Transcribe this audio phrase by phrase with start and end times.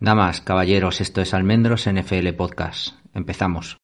[0.00, 2.96] Damas, caballeros, esto es Almendros NFL Podcast.
[3.14, 3.78] Empezamos.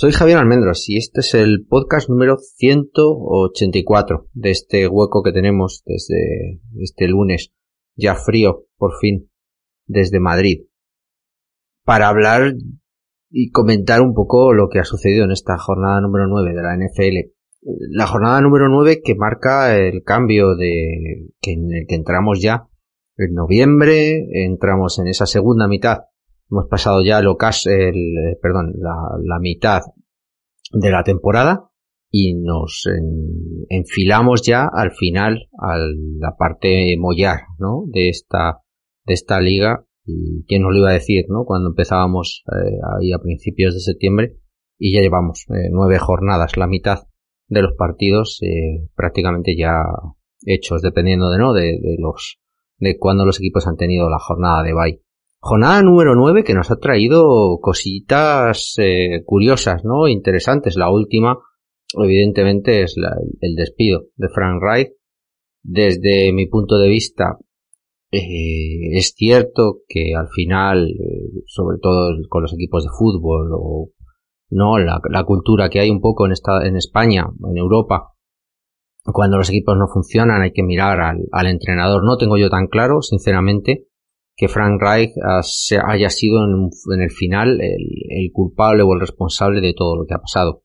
[0.00, 5.82] Soy Javier Almendros y este es el podcast número 184 de este hueco que tenemos
[5.84, 7.52] desde este lunes,
[7.96, 9.30] ya frío, por fin,
[9.86, 10.62] desde Madrid,
[11.84, 12.54] para hablar
[13.28, 16.76] y comentar un poco lo que ha sucedido en esta jornada número 9 de la
[16.78, 17.34] NFL.
[17.90, 22.68] La jornada número 9 que marca el cambio de que en el que entramos ya
[23.18, 26.04] en noviembre, entramos en esa segunda mitad
[26.50, 29.80] hemos pasado ya el, el perdón, la, la, mitad
[30.72, 31.70] de la temporada
[32.10, 32.84] y nos
[33.68, 37.84] enfilamos ya al final a la parte mollar, ¿no?
[37.86, 38.62] De esta,
[39.04, 41.44] de esta liga y quién nos lo iba a decir, ¿no?
[41.44, 44.36] Cuando empezábamos eh, ahí a principios de septiembre
[44.78, 47.06] y ya llevamos eh, nueve jornadas, la mitad
[47.48, 49.82] de los partidos eh, prácticamente ya
[50.44, 51.52] hechos, dependiendo de, ¿no?
[51.52, 52.40] De, de los,
[52.78, 55.02] de cuándo los equipos han tenido la jornada de bye.
[55.42, 60.06] Jornada número 9 que nos ha traído cositas eh, curiosas, ¿no?
[60.06, 60.76] Interesantes.
[60.76, 61.38] La última,
[61.96, 64.90] evidentemente, es la, el despido de Frank Reich.
[65.62, 67.38] Desde mi punto de vista,
[68.10, 73.90] eh, es cierto que al final, eh, sobre todo con los equipos de fútbol o
[74.50, 78.12] no la, cultura que hay un poco en, en España, en Europa,
[79.04, 82.04] cuando los equipos no funcionan hay que mirar al, al entrenador.
[82.04, 83.86] No tengo yo tan claro, sinceramente,
[84.36, 85.12] que Frank Reich
[85.86, 90.20] haya sido en, el final el, culpable o el responsable de todo lo que ha
[90.20, 90.62] pasado.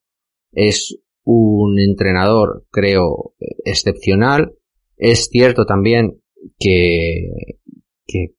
[0.52, 3.34] Es un entrenador, creo,
[3.66, 4.54] excepcional.
[4.96, 6.22] Es cierto también
[6.58, 7.28] que,
[8.08, 8.30] que,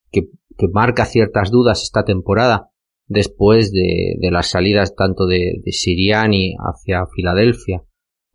[0.73, 2.71] marca ciertas dudas esta temporada
[3.07, 7.85] después de, las salidas tanto de, de Siriani hacia Filadelfia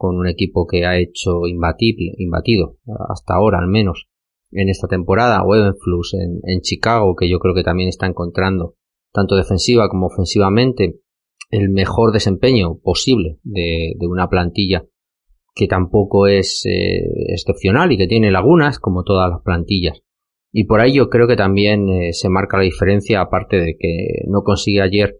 [0.01, 2.77] con un equipo que ha hecho imbatible, imbatido,
[3.09, 4.07] hasta ahora al menos,
[4.51, 8.75] en esta temporada, o Evenflux en, en Chicago, que yo creo que también está encontrando,
[9.13, 10.99] tanto defensiva como ofensivamente,
[11.49, 14.85] el mejor desempeño posible de, de una plantilla
[15.53, 20.01] que tampoco es eh, excepcional y que tiene lagunas como todas las plantillas.
[20.53, 24.23] Y por ahí yo creo que también eh, se marca la diferencia, aparte de que
[24.27, 25.17] no consigue ayer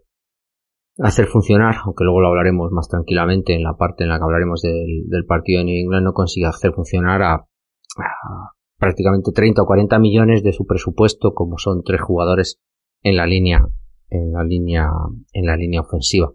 [0.98, 4.60] hacer funcionar, aunque luego lo hablaremos más tranquilamente en la parte en la que hablaremos
[4.62, 9.64] del, del partido de New England, no consigue hacer funcionar a, a prácticamente 30 o
[9.64, 12.58] 40 millones de su presupuesto como son tres jugadores
[13.02, 13.68] en la línea
[14.10, 14.88] en la línea
[15.32, 16.32] en la línea ofensiva.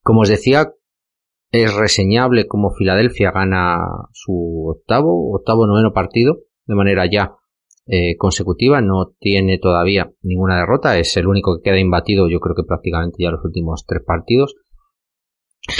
[0.00, 0.70] Como os decía,
[1.50, 3.80] es reseñable como Filadelfia gana
[4.12, 6.36] su octavo octavo noveno partido
[6.66, 7.34] de manera ya
[7.88, 12.54] eh, consecutiva, no tiene todavía ninguna derrota, es el único que queda imbatido yo creo
[12.54, 14.54] que prácticamente ya los últimos tres partidos.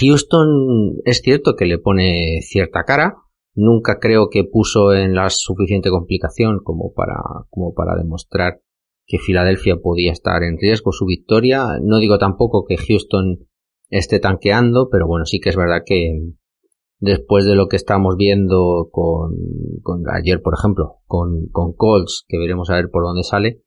[0.01, 3.19] Houston es cierto que le pone cierta cara,
[3.61, 7.17] Nunca creo que puso en la suficiente complicación como para,
[7.51, 8.61] como para demostrar
[9.05, 11.65] que Filadelfia podía estar en riesgo su victoria.
[11.83, 13.49] No digo tampoco que Houston
[13.91, 16.21] esté tanqueando, pero bueno, sí que es verdad que
[17.01, 19.33] después de lo que estamos viendo con,
[19.83, 23.65] con ayer, por ejemplo, con, con Colts, que veremos a ver por dónde sale,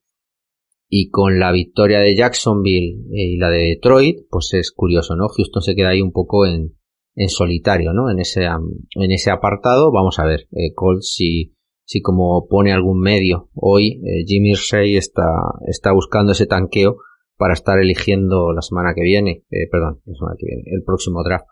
[0.88, 5.28] y con la victoria de Jacksonville y la de Detroit, pues es curioso, ¿no?
[5.28, 6.78] Houston se queda ahí un poco en,
[7.14, 8.10] en solitario, ¿no?
[8.10, 13.00] En ese, en ese apartado, vamos a ver, eh, Colt si, si como pone algún
[13.00, 15.28] medio hoy, eh, Jimmy Irsay está,
[15.66, 16.96] está buscando ese tanqueo
[17.36, 21.22] para estar eligiendo la semana que viene, eh, perdón, la semana que viene, el próximo
[21.22, 21.46] draft,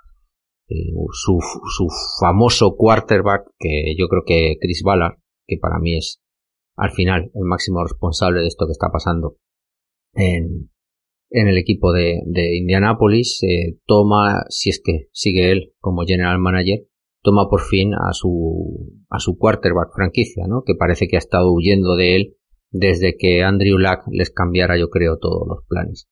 [0.68, 1.88] eh, su, su
[2.20, 6.20] famoso quarterback, que yo creo que Chris Ballard, que para mí es
[6.76, 9.36] al final el máximo responsable de esto que está pasando
[10.14, 10.69] en,
[11.30, 16.38] en el equipo de, de Indianapolis, eh, toma, si es que sigue él como general
[16.38, 16.80] manager,
[17.22, 20.62] toma por fin a su, a su quarterback franquicia, ¿no?
[20.64, 22.36] Que parece que ha estado huyendo de él
[22.70, 26.08] desde que Andrew Luck les cambiara, yo creo, todos los planes.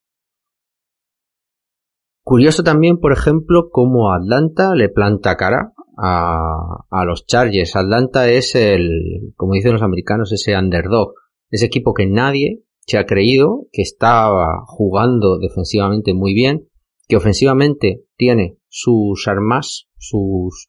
[2.23, 7.75] Curioso también, por ejemplo, cómo Atlanta le planta cara a, a los Chargers.
[7.75, 11.13] Atlanta es el, como dicen los americanos, ese underdog,
[11.49, 16.67] ese equipo que nadie se ha creído que estaba jugando defensivamente muy bien,
[17.07, 20.67] que ofensivamente tiene sus armas, sus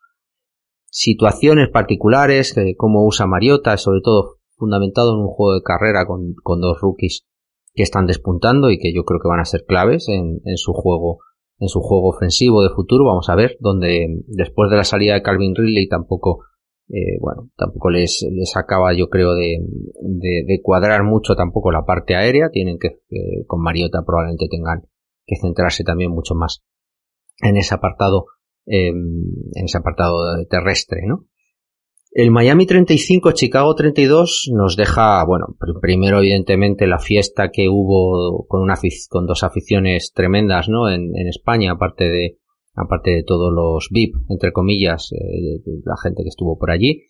[0.91, 6.61] situaciones particulares, cómo usa Mariota, sobre todo fundamentado en un juego de carrera con, con,
[6.61, 7.27] dos rookies
[7.73, 10.75] que están despuntando y que yo creo que van a ser claves en, en, su
[10.75, 11.21] juego
[11.59, 13.07] en su juego ofensivo de futuro.
[13.07, 16.41] Vamos a ver donde después de la salida de Calvin Ridley tampoco
[16.93, 19.59] eh, bueno tampoco les, les acaba yo creo de,
[20.01, 24.83] de, de, cuadrar mucho tampoco la parte aérea tienen que eh, con Mariota probablemente tengan
[25.27, 26.63] que centrarse también mucho más
[27.43, 28.27] en ese apartado
[28.67, 29.23] em,
[29.55, 31.27] en ese apartado terrestre, ¿no?
[32.13, 38.63] El Miami 35, Chicago 32 nos deja, bueno, primero evidentemente la fiesta que hubo con
[38.63, 38.75] una
[39.09, 40.91] con dos aficiones tremendas, ¿no?
[40.91, 42.39] En, España, aparte de
[42.75, 47.05] aparte de todos los VIP, entre comillas, eh, la gente que estuvo por allí.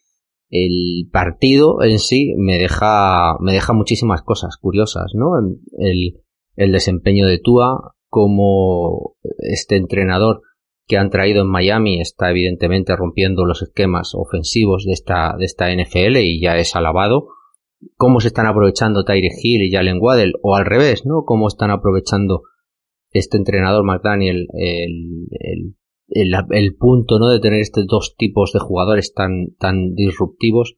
[0.48, 5.32] El partido en sí me deja me deja muchísimas cosas curiosas, ¿no?
[5.78, 6.14] El,
[6.56, 10.42] el desempeño de Tua, como este entrenador
[10.90, 15.72] que han traído en Miami está evidentemente rompiendo los esquemas ofensivos de esta, de esta
[15.72, 17.28] NFL y ya es alabado.
[17.96, 21.22] Cómo se están aprovechando Tyre Hill y Jalen Waddell, o al revés, ¿no?
[21.24, 22.42] Cómo están aprovechando
[23.10, 25.26] este entrenador McDaniel el,
[26.08, 27.28] el, el, punto, ¿no?
[27.28, 30.76] De tener estos dos tipos de jugadores tan, tan disruptivos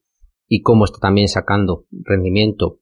[0.48, 2.80] y cómo está también sacando rendimiento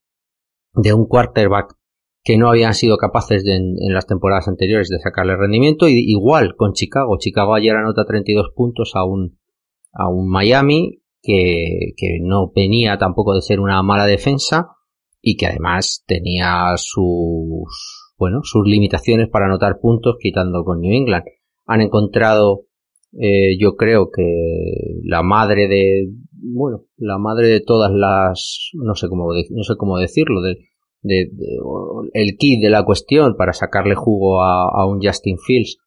[0.75, 1.76] de un quarterback
[2.23, 5.88] que no habían sido capaces de, en, las temporadas anteriores de sacarle rendimiento.
[5.88, 7.17] Y, igual con Chicago.
[7.19, 9.38] Chicago ayer anota 32 puntos a un,
[9.93, 14.76] a un Miami que, que no venía tampoco de ser una mala defensa
[15.23, 21.25] y que además tenía sus, bueno, sus limitaciones para anotar puntos quitando con New England.
[21.64, 22.67] Han encontrado,
[23.19, 29.08] eh, yo creo que la madre de, bueno, la madre de todas las, no sé
[29.08, 30.58] cómo, no sé cómo decirlo, de,
[31.00, 31.31] de,
[32.12, 35.78] el kit de la cuestión para sacarle jugo a, un Justin Fields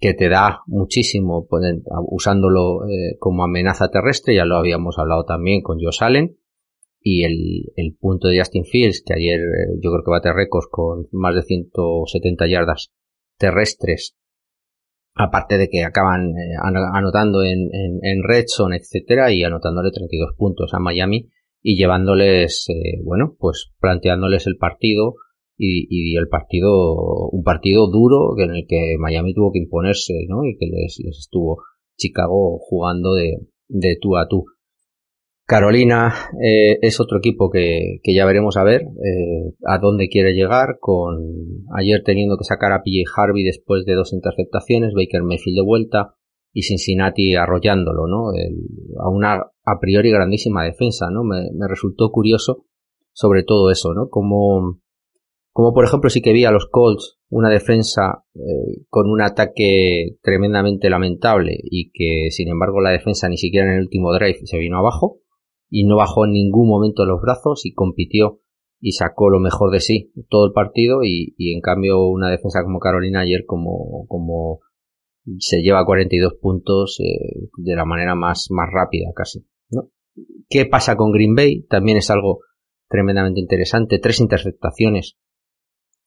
[0.00, 1.46] que te da muchísimo
[2.08, 6.36] usándolo eh, como amenaza terrestre, ya lo habíamos hablado también con Josh Allen,
[7.08, 10.66] y el, el punto de Justin Fields, que ayer eh, yo creo que bate récords
[10.68, 12.90] con más de 170 yardas
[13.38, 14.16] terrestres,
[15.14, 20.80] aparte de que acaban eh, anotando en, en, en etcétera, y anotándole 32 puntos a
[20.80, 21.28] Miami,
[21.62, 25.14] y llevándoles, eh, bueno, pues planteándoles el partido
[25.56, 30.44] y, y, el partido, un partido duro en el que Miami tuvo que imponerse, ¿no?
[30.44, 31.62] Y que les, les estuvo
[31.96, 34.46] Chicago jugando de, de tú a tú.
[35.46, 36.12] Carolina
[36.42, 40.78] eh, es otro equipo que, que, ya veremos a ver eh, a dónde quiere llegar,
[40.80, 41.18] con
[41.78, 46.14] ayer teniendo que sacar a PJ Harvey después de dos interceptaciones, Baker Mayfield de vuelta,
[46.52, 48.30] y Cincinnati arrollándolo, ¿no?
[48.98, 49.34] a una
[49.66, 51.22] a priori grandísima defensa, ¿no?
[51.22, 52.64] Me, resultó curioso
[53.12, 54.08] sobre todo eso, ¿no?
[54.08, 54.80] Como,
[55.52, 60.16] como por ejemplo sí que vi a los Colts una defensa eh, con un ataque
[60.22, 64.58] tremendamente lamentable y que sin embargo la defensa ni siquiera en el último drive se
[64.58, 65.20] vino abajo
[65.68, 68.40] y no bajó en ningún momento los brazos y compitió
[68.80, 72.62] y sacó lo mejor de sí todo el partido y, y en cambio una defensa
[72.62, 74.60] como Carolina ayer como, como
[75.38, 79.46] se lleva 42 puntos eh, de la manera más, más rápida casi.
[79.70, 79.90] ¿no?
[80.48, 81.62] ¿Qué pasa con Green Bay?
[81.62, 82.40] También es algo
[82.88, 83.98] tremendamente interesante.
[83.98, 85.16] Tres interceptaciones.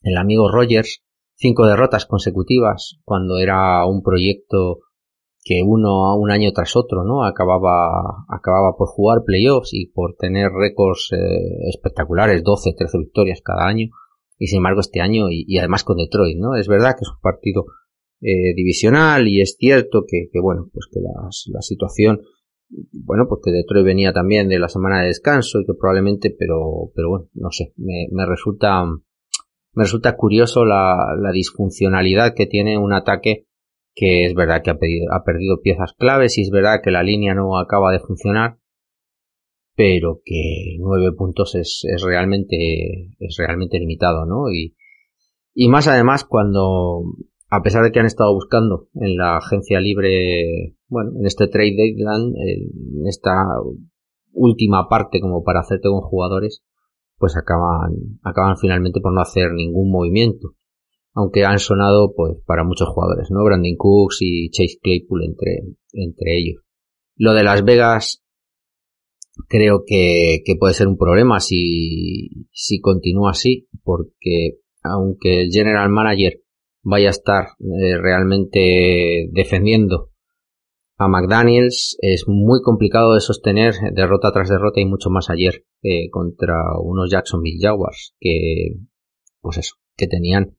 [0.02, 1.04] El amigo Rogers,
[1.36, 4.80] cinco derrotas consecutivas cuando era un proyecto
[5.50, 10.52] que uno un año tras otro no acababa acababa por jugar playoffs y por tener
[10.52, 13.88] récords eh, espectaculares 12 13 victorias cada año.
[14.38, 17.20] Y sin embargo este año y, además con Detroit no es verdad que es un
[17.20, 17.66] partido
[18.22, 22.22] eh, divisional y es cierto que, que bueno, pues que la, la, situación,
[22.70, 26.92] bueno, pues que Detroit venía también de la semana de descanso y que probablemente, pero,
[26.94, 32.78] pero bueno, no sé, me, me resulta, me resulta curioso la, la disfuncionalidad que tiene
[32.78, 33.49] un ataque
[34.00, 37.04] que es verdad que ha, pedido, ha perdido piezas claves y es verdad que la
[37.04, 38.58] línea no acaba de funcionar,
[39.76, 42.56] pero que nueve puntos es, es realmente,
[43.20, 44.50] es realmente limitado, ¿no?
[44.50, 44.78] Y,
[45.54, 47.04] y más además cuando,
[47.50, 51.76] a pesar de que han estado buscando en la agencia libre, bueno, en este trade
[51.76, 53.34] deadline, en esta
[54.32, 56.64] última parte como para hacerte con jugadores,
[57.18, 60.54] pues acaban, acaban finalmente por no hacer ningún movimiento.
[61.14, 63.44] Aunque han sonado, pues, para muchos jugadores, ¿no?
[63.44, 65.60] Brandon Cooks y Chase Claypool entre,
[65.94, 66.64] entre ellos.
[67.16, 68.24] Lo de Las Vegas,
[69.48, 76.42] creo que, puede ser un problema si, si continúa así, porque aunque el general manager
[76.84, 80.12] vaya a estar eh, realmente defendiendo
[80.98, 86.10] a McDaniels es muy complicado de sostener derrota tras derrota y mucho más ayer eh,
[86.10, 88.76] contra unos Jacksonville Jaguars que
[89.42, 90.58] pues eso que tenían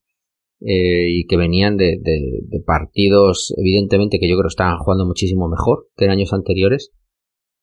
[0.61, 5.88] eh, y que venían de, de, partidos evidentemente que yo creo estaban jugando muchísimo mejor
[5.97, 6.93] que en años anteriores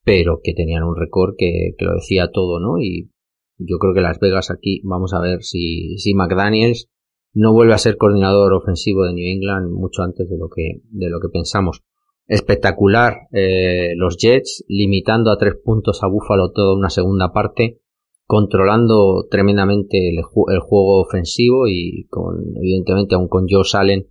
[0.04, 2.80] pero que tenían un récord que, que, lo decía todo, ¿no?
[2.80, 3.12] Y
[3.58, 6.90] yo creo que Las Vegas aquí, vamos a ver si, si McDaniels
[7.34, 11.10] no vuelve a ser coordinador ofensivo de New England mucho antes de lo que, de
[11.10, 11.84] lo que pensamos.
[12.26, 17.80] Espectacular eh, los Jets, limitando a tres puntos a Buffalo toda una segunda parte,
[18.28, 24.08] controlando tremendamente el, juego ofensivo y con, evidentemente, aún con Joe Salen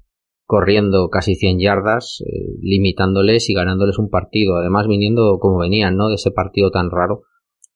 [0.46, 4.56] corriendo casi 100 yardas, eh, limitándoles y ganándoles un partido.
[4.56, 6.08] Además, viniendo como venían, ¿no?
[6.08, 7.24] De ese partido tan raro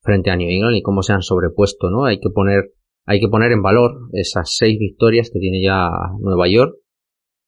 [0.02, 2.04] frente a New England y cómo se han sobrepuesto, ¿no?
[2.04, 2.72] Hay que poner
[3.06, 6.76] hay que poner en valor esas seis victorias que tiene ya Nueva York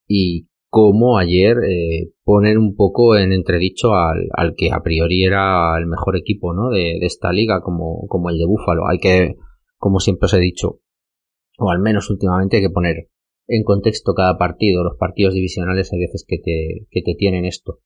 [0.09, 5.77] y cómo ayer eh, ponen un poco en entredicho al, al, que a priori era
[5.77, 6.71] el mejor equipo ¿no?
[6.71, 8.89] de, de, esta liga como, como el de Búfalo.
[8.89, 9.35] Hay que,
[9.77, 10.81] como siempre os he dicho,
[11.59, 13.11] o al menos últimamente hay que poner
[13.49, 14.83] en contexto cada partido.
[14.83, 17.81] Los partidos divisionales hay veces que te, que te tienen esto.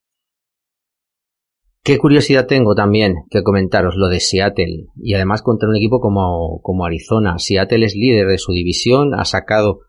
[1.82, 6.60] Qué curiosidad tengo también que comentaros lo de Seattle y además contra un equipo como,
[6.62, 7.40] como Arizona.
[7.40, 9.80] Seattle es líder de su división, ha sacado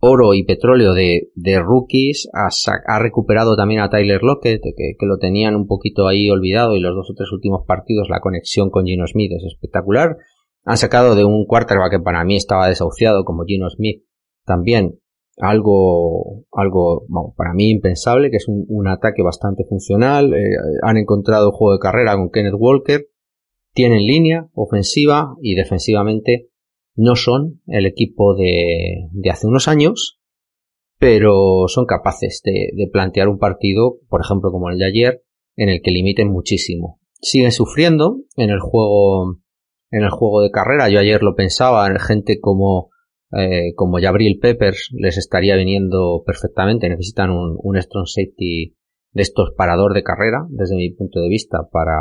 [0.00, 2.48] oro y petróleo de, de rookies, ha,
[2.86, 6.94] ha, recuperado también a Tyler Lockett, que, lo tenían un poquito ahí olvidado y los
[6.94, 10.16] dos o tres últimos partidos la conexión con Gino Smith es espectacular.
[10.64, 14.04] Han sacado de un quarterback que para mí estaba desahuciado como Gino Smith
[14.44, 14.98] también
[15.38, 20.32] algo, algo bueno, para mí impensable, que es un, un ataque bastante funcional.
[20.34, 23.06] Eh, han encontrado juego de carrera con Kenneth Walker.
[23.74, 26.48] Tienen línea ofensiva y defensivamente
[26.96, 30.20] no son el equipo de, de hace unos años,
[30.98, 35.22] pero son capaces de, de, plantear un partido, por ejemplo, como el de ayer,
[35.56, 37.00] en el que limiten muchísimo.
[37.20, 39.38] Siguen sufriendo en el juego,
[39.90, 40.88] en el juego de carrera.
[40.88, 42.90] Yo ayer lo pensaba, en gente como
[43.32, 46.88] eh, como Jabril Peppers les estaría viniendo perfectamente.
[46.88, 48.76] Necesitan un, un strong safety
[49.12, 52.00] de estos parador de carrera, desde mi punto de vista, para,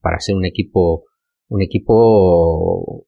[0.00, 1.04] para ser un equipo,
[1.48, 3.06] un equipo,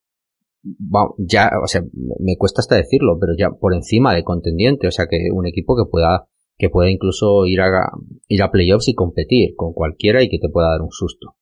[1.18, 1.82] ya, o sea,
[2.20, 5.76] me cuesta hasta decirlo, pero ya por encima de contendiente, o sea, que un equipo
[5.76, 7.68] que pueda, que pueda incluso ir a,
[8.28, 11.36] ir a playoffs y competir con cualquiera y que te pueda dar un susto.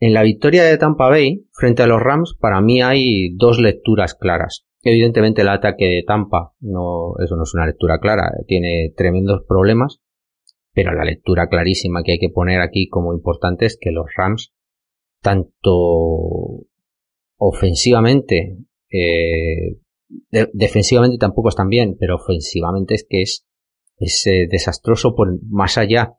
[0.00, 4.14] En la victoria de Tampa Bay frente a los Rams, para mí hay dos lecturas
[4.14, 4.66] claras.
[4.82, 10.00] Evidentemente el ataque de Tampa, no, eso no es una lectura clara, tiene tremendos problemas,
[10.72, 14.52] pero la lectura clarísima que hay que poner aquí como importante es que los Rams,
[15.22, 16.66] tanto
[17.36, 18.58] ofensivamente,
[18.90, 19.78] eh,
[20.52, 23.46] defensivamente tampoco están bien, pero ofensivamente es que es,
[23.98, 26.14] es eh, desastroso por más allá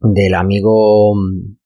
[0.00, 1.14] del amigo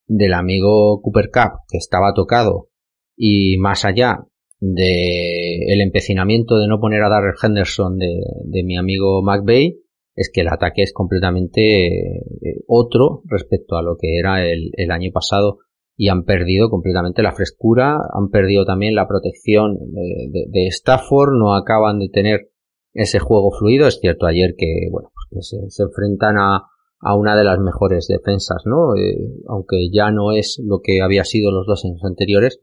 [0.07, 2.71] del amigo Cooper Cup que estaba tocado
[3.17, 4.25] y más allá
[4.61, 9.77] de el empecinamiento de no poner a Darrell Henderson de, de mi amigo McVeigh
[10.15, 14.91] es que el ataque es completamente eh, otro respecto a lo que era el, el,
[14.91, 15.59] año pasado
[16.01, 21.57] y han perdido completamente la frescura, han perdido también la protección de, de, Stafford, no
[21.57, 22.53] acaban de tener
[22.93, 23.89] ese juego fluido.
[23.89, 26.69] Es cierto ayer que, bueno, pues que se, enfrentan a,
[27.01, 28.95] a una de las mejores defensas, ¿no?
[28.97, 32.61] Eh, aunque ya no es lo que había sido los dos años anteriores,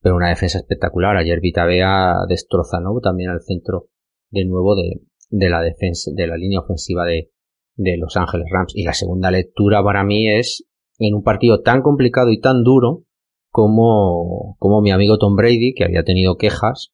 [0.00, 1.18] pero una defensa espectacular.
[1.18, 2.98] Ayer Vita Bea destroza, ¿no?
[3.02, 3.88] También al centro
[4.30, 7.32] de nuevo de, de la defensa, de la línea ofensiva de,
[7.74, 8.72] de Los Ángeles Rams.
[8.74, 10.67] Y la segunda lectura para mí es
[10.98, 13.04] en un partido tan complicado y tan duro
[13.50, 16.92] como, como mi amigo Tom Brady, que había tenido quejas,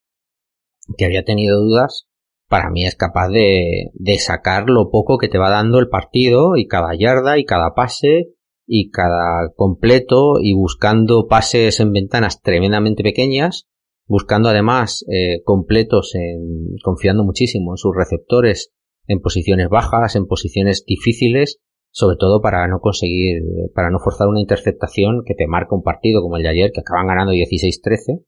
[0.97, 2.07] que había tenido dudas,
[2.49, 6.57] para mí es capaz de, de sacar lo poco que te va dando el partido
[6.57, 8.35] y cada yarda y cada pase
[8.67, 13.67] y cada completo y buscando pases en ventanas tremendamente pequeñas,
[14.07, 18.73] buscando además eh, completos en, confiando muchísimo en sus receptores
[19.07, 21.61] en posiciones bajas, en posiciones difíciles,
[21.95, 23.41] sobre todo para no conseguir,
[23.73, 26.81] para no forzar una interceptación que te marca un partido como el de ayer, que
[26.81, 28.25] acaban ganando 16-13,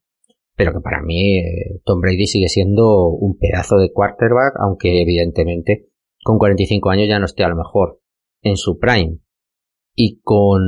[0.55, 5.89] pero que para mí eh, Tom Brady sigue siendo un pedazo de quarterback, aunque evidentemente
[6.23, 8.01] con 45 años ya no esté a lo mejor
[8.43, 9.19] en su prime.
[9.97, 10.63] Y con,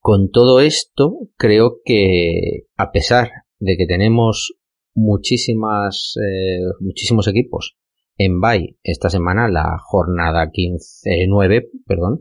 [0.00, 4.56] con todo esto, creo que a pesar de que tenemos
[4.92, 7.76] muchísimas, eh, muchísimos equipos
[8.16, 12.20] en Bay esta semana, la jornada 15, 9, perdón,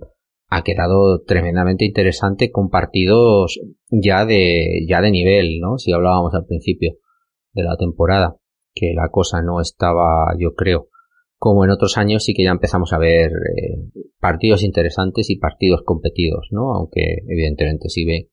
[0.49, 3.59] ha quedado tremendamente interesante con partidos
[3.89, 5.77] ya de, ya de nivel, ¿no?
[5.77, 6.93] Si hablábamos al principio
[7.53, 8.35] de la temporada,
[8.73, 10.89] que la cosa no estaba, yo creo,
[11.37, 15.81] como en otros años sí que ya empezamos a ver eh, partidos interesantes y partidos
[15.83, 16.73] competidos, ¿no?
[16.73, 18.29] Aunque evidentemente sigue,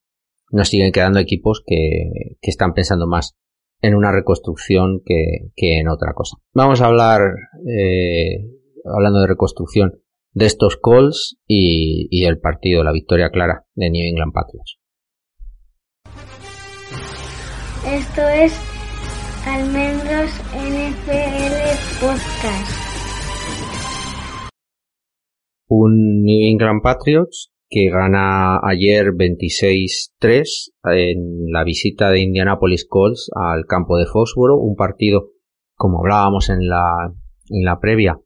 [0.50, 3.36] nos siguen quedando equipos que, que están pensando más
[3.82, 6.36] en una reconstrucción que, que en otra cosa.
[6.54, 7.20] Vamos a hablar,
[7.66, 8.46] eh,
[8.84, 14.02] hablando de reconstrucción, de estos calls y, y el partido, la victoria clara de New
[14.06, 14.78] England Patriots.
[17.86, 18.52] Esto es
[19.46, 22.90] Almendros NFL Podcast.
[25.68, 33.64] Un New England Patriots que gana ayer 26-3 en la visita de Indianapolis Colts al
[33.66, 35.30] campo de Foxboro, un partido
[35.76, 37.14] como hablábamos en la,
[37.48, 38.20] en la previa,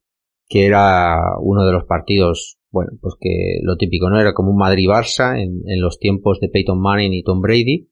[0.48, 4.18] que era uno de los partidos, bueno, pues que lo típico, ¿no?
[4.18, 7.90] Era como un Madrid-Barça en, en los tiempos de Peyton Manning y Tom Brady,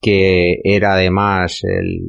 [0.00, 2.02] que era además el,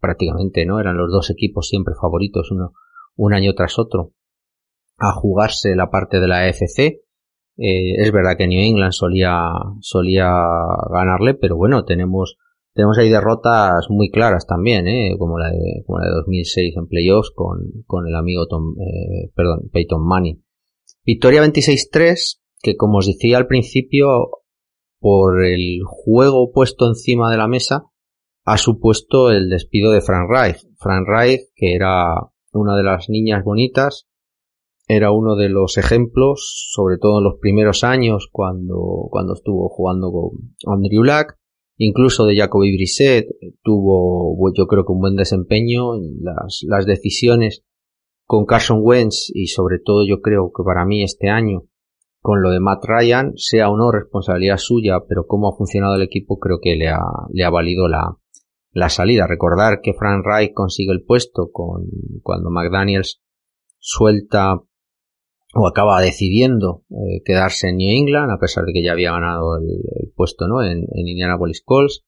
[0.00, 0.80] prácticamente, ¿no?
[0.80, 2.72] Eran los dos equipos siempre favoritos uno,
[3.16, 4.12] un año tras otro
[4.98, 7.03] a jugarse la parte de la EFC.
[7.56, 9.48] Eh, es verdad que New England solía,
[9.80, 10.32] solía
[10.90, 12.36] ganarle, pero bueno, tenemos,
[12.72, 15.14] tenemos ahí derrotas muy claras también, ¿eh?
[15.18, 19.30] como, la de, como la de 2006 en playoffs con, con el amigo Tom, eh,
[19.34, 20.44] perdón, Peyton Manning.
[21.04, 24.30] Victoria 26-3, que como os decía al principio,
[24.98, 27.84] por el juego puesto encima de la mesa,
[28.44, 30.66] ha supuesto el despido de Frank Reich.
[30.78, 32.14] Frank Reich, que era
[32.52, 34.06] una de las niñas bonitas,
[34.86, 40.10] era uno de los ejemplos, sobre todo en los primeros años, cuando, cuando estuvo jugando
[40.10, 41.36] con Andrew Luck,
[41.76, 43.26] incluso de Jacoby Brissett,
[43.62, 47.64] tuvo, yo creo que un buen desempeño, las, las decisiones
[48.26, 51.64] con Carson Wentz y sobre todo yo creo que para mí este año
[52.24, 56.02] con lo de Matt Ryan, sea o no responsabilidad suya, pero cómo ha funcionado el
[56.02, 58.16] equipo creo que le ha, le ha valido la,
[58.72, 59.26] la salida.
[59.26, 61.84] Recordar que Frank Reich consigue el puesto con,
[62.22, 63.20] cuando McDaniels
[63.78, 64.58] suelta
[65.54, 69.56] o acaba decidiendo eh, quedarse en New England a pesar de que ya había ganado
[69.56, 70.62] el, puesto ¿no?
[70.62, 72.04] en, Indianapolis Colts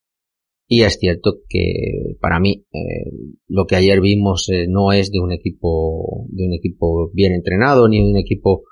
[0.69, 3.11] y es cierto que para mí eh,
[3.47, 7.88] lo que ayer vimos eh, no es de un equipo de un equipo bien entrenado
[7.88, 8.65] ni de un equipo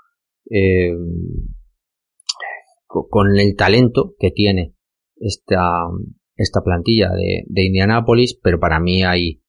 [3.09, 4.75] con el talento que tiene
[5.17, 5.89] esta
[6.37, 9.44] esta plantilla de, de Indianapolis pero para mí hay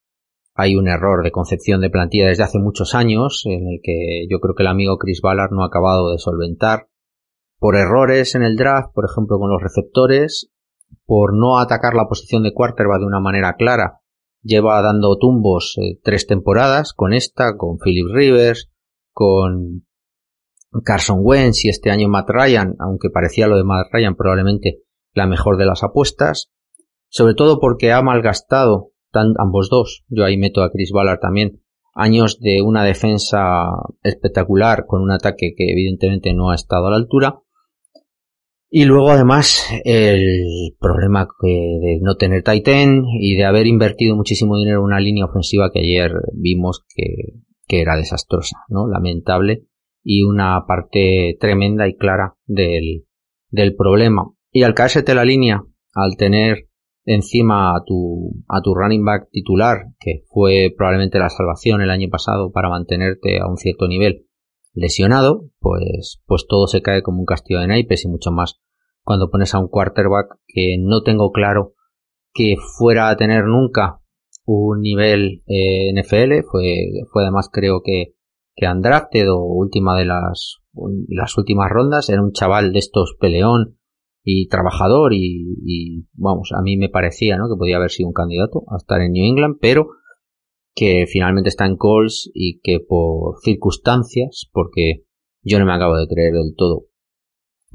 [0.55, 4.39] hay un error de concepción de plantilla desde hace muchos años en el que yo
[4.39, 6.88] creo que el amigo Chris Ballard no ha acabado de solventar
[7.60, 10.49] por errores en el draft, por ejemplo con los receptores,
[11.06, 13.99] por no atacar la posición de quarterback de una manera clara.
[14.43, 18.71] Lleva dando tumbos eh, tres temporadas con esta, con Philip Rivers,
[19.12, 19.86] con
[20.86, 25.27] Carson Wentz y este año Matt Ryan, aunque parecía lo de Matt Ryan probablemente la
[25.27, 26.51] mejor de las apuestas,
[27.10, 31.62] sobre todo porque ha malgastado ambos dos, yo ahí meto a Chris Ballard también,
[31.93, 33.69] años de una defensa
[34.04, 37.39] espectacular con un ataque que evidentemente no ha estado a la altura.
[38.69, 44.80] Y luego además el problema de no tener Titan y de haber invertido muchísimo dinero
[44.80, 48.88] en una línea ofensiva que ayer vimos que, que era desastrosa, ¿no?
[48.88, 49.67] Lamentable
[50.04, 53.06] y una parte tremenda y clara del,
[53.49, 54.32] del problema.
[54.51, 56.67] Y al caerse la línea, al tener
[57.06, 62.10] encima a tu, a tu running back titular, que fue probablemente la salvación el año
[62.10, 64.28] pasado para mantenerte a un cierto nivel.
[64.74, 68.60] Lesionado, pues, pues todo se cae como un castillo de naipes y mucho más
[69.04, 71.76] cuando pones a un quarterback que no tengo claro
[72.34, 74.02] que fuera a tener nunca
[74.46, 78.15] un nivel eh, NFL, fue, fue además creo que,
[78.56, 80.58] que undrafted o última de las,
[81.08, 83.78] las últimas rondas, era un chaval de estos peleón,
[84.27, 87.47] y trabajador y, vamos, a mí me parecía ¿no?
[87.47, 89.88] que podía haber sido un candidato a estar en New England, pero
[90.73, 95.05] que finalmente está en Colts y que por circunstancias, porque
[95.43, 96.88] yo no me acabo de creer del todo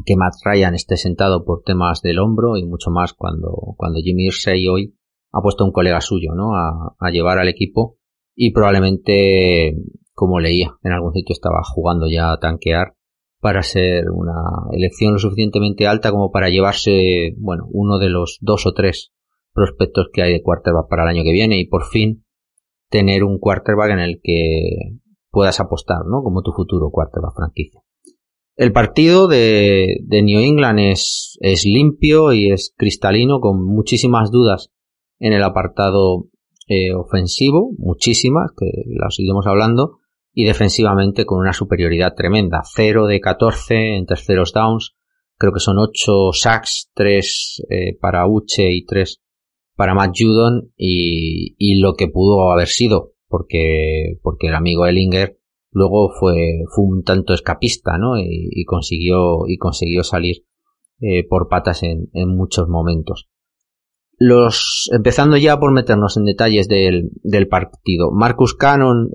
[0.05, 4.27] que Matt Ryan esté sentado por temas del hombro y mucho más cuando, cuando Jimmy
[4.27, 4.97] Irsay hoy
[5.33, 6.55] ha puesto a un colega suyo ¿no?
[6.55, 7.99] a, a llevar al equipo
[8.35, 9.77] y probablemente,
[10.15, 12.95] como leía, en algún sitio estaba jugando ya a tanquear
[13.41, 18.67] para ser una elección lo suficientemente alta como para llevarse, bueno, uno de los dos
[18.67, 19.13] o tres
[19.53, 22.25] prospectos que hay de quarterback para el año que viene y por fin
[22.91, 24.99] tener un quarterback en el que
[25.31, 26.23] puedas apostar, ¿no?
[26.23, 27.81] Como tu futuro quarterback franquicia.
[28.57, 34.71] El partido de, de New England es, es limpio y es cristalino con muchísimas dudas
[35.19, 36.27] en el apartado
[36.69, 40.00] eh, ofensivo, muchísimas, que las iremos hablando,
[40.41, 42.63] y defensivamente con una superioridad tremenda.
[42.65, 44.97] 0 de 14 en terceros downs.
[45.37, 49.21] Creo que son 8 sacks, 3 eh, para Uche y 3
[49.77, 55.39] para Matt Judon y, y, lo que pudo haber sido, porque, porque el amigo Ellinger
[55.71, 58.19] luego fue, fue un tanto escapista, ¿no?
[58.19, 60.45] Y, y consiguió, y consiguió salir
[61.01, 63.29] eh, por patas en, en muchos momentos.
[64.23, 68.11] Los, empezando ya por meternos en detalles del, del partido.
[68.13, 69.09] Marcus Cannon,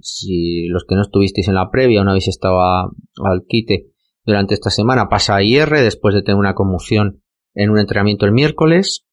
[0.00, 3.88] si los que no estuvisteis en la previa o no habéis estado al quite
[4.24, 7.20] durante esta semana, pasa a IR después de tener una conmoción
[7.54, 9.04] en un entrenamiento el miércoles.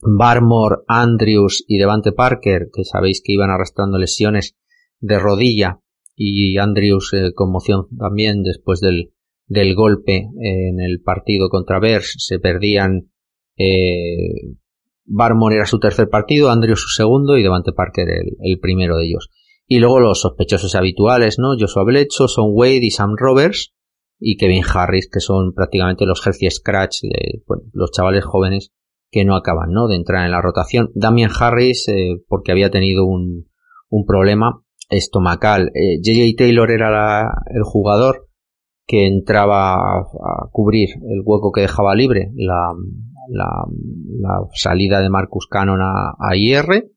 [0.00, 4.56] Barmore, Andrews y Devante Parker, que sabéis que iban arrastrando lesiones
[5.00, 5.80] de rodilla
[6.14, 9.12] y Andrews eh, conmoción también después del,
[9.48, 13.10] del golpe en el partido contra Bears, se perdían
[13.60, 14.56] eh,
[15.04, 19.28] Barmore era su tercer partido, Andrews su segundo y Devante Parker el, primero de ellos.
[19.66, 21.50] Y luego los sospechosos habituales, ¿no?
[21.58, 23.74] Joshua Bledsoe, Son Wade y Sam Roberts
[24.18, 28.72] y Kevin Harris, que son prácticamente los Jersey Scratch, de, bueno, los chavales jóvenes
[29.10, 29.88] que no acaban, ¿no?
[29.88, 30.90] De entrar en la rotación.
[30.94, 33.50] Damian Harris, eh, porque había tenido un,
[33.90, 35.70] un problema estomacal.
[35.74, 38.28] Eh, JJ Taylor era la, el jugador
[38.86, 42.72] que entraba a, a, cubrir el hueco que dejaba libre la,
[43.30, 43.64] la,
[44.18, 46.90] la salida de Marcus Cannon a, IR.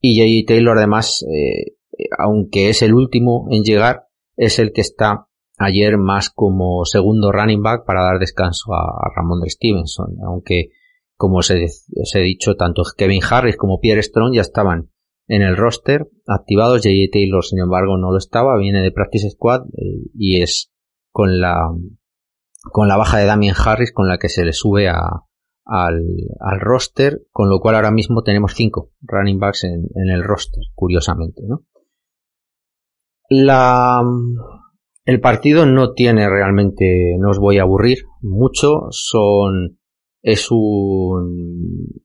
[0.00, 1.76] Y JJ Taylor además, eh,
[2.18, 7.62] aunque es el último en llegar, es el que está ayer más como segundo running
[7.62, 10.70] back para dar descanso a, a Ramondre Stevenson, aunque
[11.22, 14.90] como os he, os he, dicho, tanto Kevin Harris como Pierre Strong ya estaban
[15.28, 17.10] en el roster activados, J.J.
[17.12, 20.72] Taylor sin embargo no lo estaba, viene de Practice Squad eh, y es
[21.12, 21.70] con la
[22.72, 25.22] con la baja de Damien Harris con la que se le sube a,
[25.64, 26.02] al,
[26.40, 31.42] al, roster, con lo cual ahora mismo tenemos cinco running backs en, el roster, curiosamente,
[31.46, 31.64] ¿no?
[33.28, 34.02] La,
[35.04, 39.78] el partido no tiene realmente, no os voy a aburrir mucho, son,
[40.22, 42.04] es un,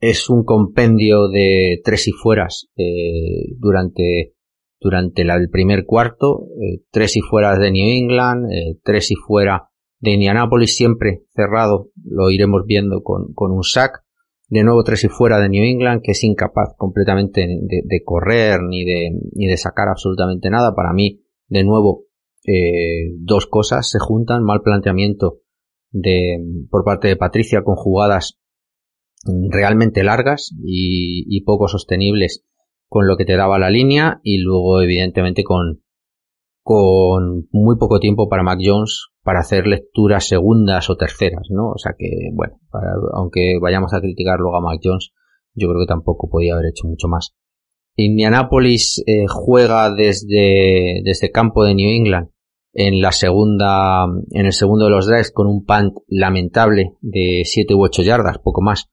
[0.00, 4.34] es un compendio de tres y fueras eh, durante,
[4.80, 9.69] durante el primer cuarto, eh, tres y fueras de New England, eh, tres y fuera
[10.00, 14.02] de Indianapolis, siempre cerrado, lo iremos viendo con, con un sack,
[14.48, 18.60] de nuevo tres y fuera de New England, que es incapaz completamente de, de correr
[18.62, 20.74] ni de, ni de sacar absolutamente nada.
[20.74, 22.06] Para mí, de nuevo,
[22.44, 25.38] eh, dos cosas se juntan, mal planteamiento
[25.90, 26.38] de,
[26.70, 28.38] por parte de Patricia con jugadas
[29.50, 32.46] realmente largas y, y, poco sostenibles
[32.88, 35.82] con lo que te daba la línea y luego evidentemente con,
[36.62, 41.70] con muy poco tiempo para Mac Jones para hacer lecturas segundas o terceras, ¿no?
[41.70, 45.12] O sea que, bueno, para, aunque vayamos a criticar luego a Mac Jones,
[45.54, 47.34] yo creo que tampoco podía haber hecho mucho más.
[47.96, 52.28] Indianapolis eh, juega desde, desde campo de New England
[52.72, 57.74] en la segunda, en el segundo de los drives con un punt lamentable de 7
[57.74, 58.88] u 8 yardas, poco más,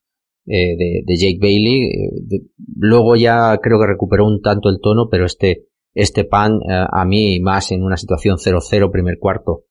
[0.48, 1.84] eh, de, Jake Bailey.
[1.84, 2.42] Eh,
[2.76, 7.06] luego ya creo que recuperó un tanto el tono, pero este, este punt eh, a
[7.06, 9.64] mí más en una situación 0-0 primer cuarto.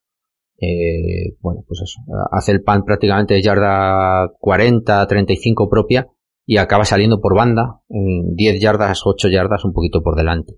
[0.58, 2.00] Eh, bueno, pues eso,
[2.32, 6.08] hace el punt prácticamente de yarda 40, 35 propia
[6.44, 10.54] y acaba saliendo por banda en 10 yardas, 8 yardas, un poquito por delante.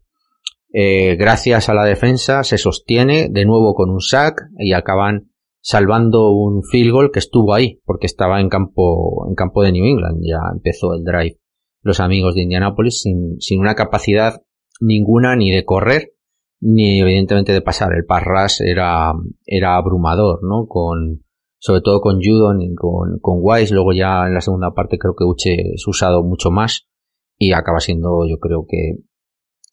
[0.72, 6.30] Eh, gracias a la defensa se sostiene de nuevo con un sack y acaban salvando
[6.32, 10.20] un field goal que estuvo ahí porque estaba en campo en campo de New England
[10.22, 11.38] ya empezó el drive
[11.80, 14.42] los amigos de Indianapolis sin una capacidad
[14.80, 16.14] ninguna ni de correr
[16.60, 19.12] ni evidentemente de pasar el pass rush era
[19.46, 21.22] era abrumador no con
[21.58, 25.14] sobre todo con Judon y con, con Wise, luego ya en la segunda parte creo
[25.16, 26.88] que Uche es usado mucho más
[27.36, 29.02] y acaba siendo yo creo que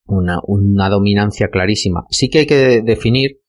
[0.08, 2.06] una, una dominancia clarísima.
[2.10, 3.42] Sí que hay que definir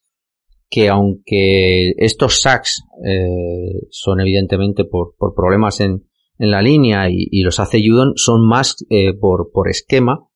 [0.69, 6.07] que aunque estos sacks eh, son evidentemente por, por problemas en,
[6.39, 10.27] en, la línea y, y, los hace Judon, son más eh, por, por esquema.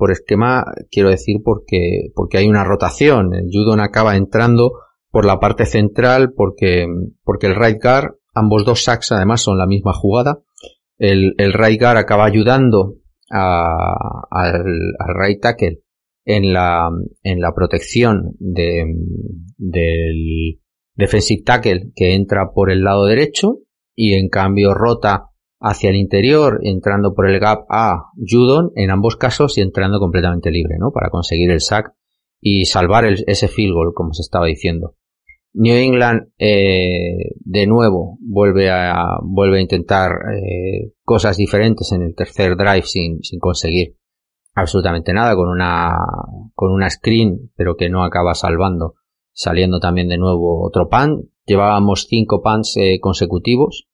[0.00, 3.32] Por esquema quiero decir porque, porque hay una rotación.
[3.52, 4.72] Judon acaba entrando
[5.10, 6.86] por la parte central porque,
[7.22, 10.38] porque el right guard, ambos dos sacks además son la misma jugada.
[10.96, 12.94] El, el right guard acaba ayudando
[13.28, 15.82] al, al, right tackle
[16.24, 16.88] en la,
[17.22, 18.86] en la protección de,
[19.58, 20.60] del
[20.94, 23.58] defensive tackle que entra por el lado derecho
[23.94, 25.29] y en cambio rota
[25.60, 30.50] hacia el interior entrando por el gap a Judon en ambos casos y entrando completamente
[30.50, 30.90] libre, ¿no?
[30.90, 31.92] Para conseguir el sack
[32.40, 34.96] y salvar el, ese field goal, como se estaba diciendo.
[35.52, 42.14] New England eh, de nuevo vuelve a vuelve a intentar eh, cosas diferentes en el
[42.14, 43.96] tercer drive sin, sin conseguir
[44.54, 45.96] absolutamente nada con una
[46.54, 48.94] con una screen pero que no acaba salvando
[49.32, 53.88] saliendo también de nuevo otro pan llevábamos cinco pans eh, consecutivos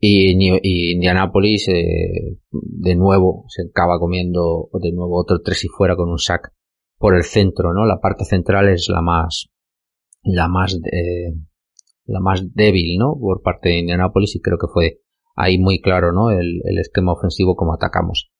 [0.00, 0.32] y,
[0.62, 6.08] y Indianapolis eh, de nuevo se acaba comiendo de nuevo otro tres y fuera con
[6.10, 6.52] un sack
[6.98, 9.50] por el centro no la parte central es la más
[10.22, 11.34] la más eh,
[12.06, 15.00] la más débil no por parte de Indianapolis y creo que fue
[15.36, 18.30] ahí muy claro no el, el esquema ofensivo como atacamos.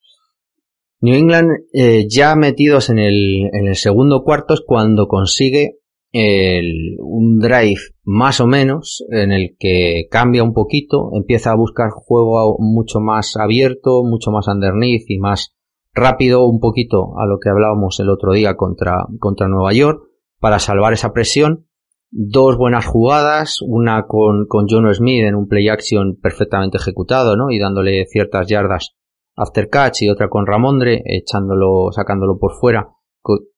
[1.03, 5.80] New England eh, ya metidos en el, en el segundo cuarto es cuando consigue
[6.13, 12.57] un drive más o menos en el que cambia un poquito, empieza a buscar juego
[12.59, 15.55] mucho más abierto, mucho más underneath y más
[15.93, 20.03] rápido un poquito a lo que hablábamos el otro día contra, contra Nueva York
[20.41, 21.67] para salvar esa presión.
[22.13, 27.53] Dos buenas jugadas, una con, con John Smith en un play action perfectamente ejecutado, ¿no?
[27.53, 28.97] Y dándole ciertas yardas
[29.37, 32.89] after catch y otra con Ramondre echándolo, sacándolo por fuera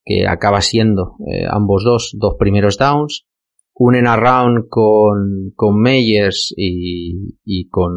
[0.05, 3.27] que acaba siendo eh, ambos dos, dos primeros downs,
[3.75, 7.93] un en around con, con Meyers y, y con,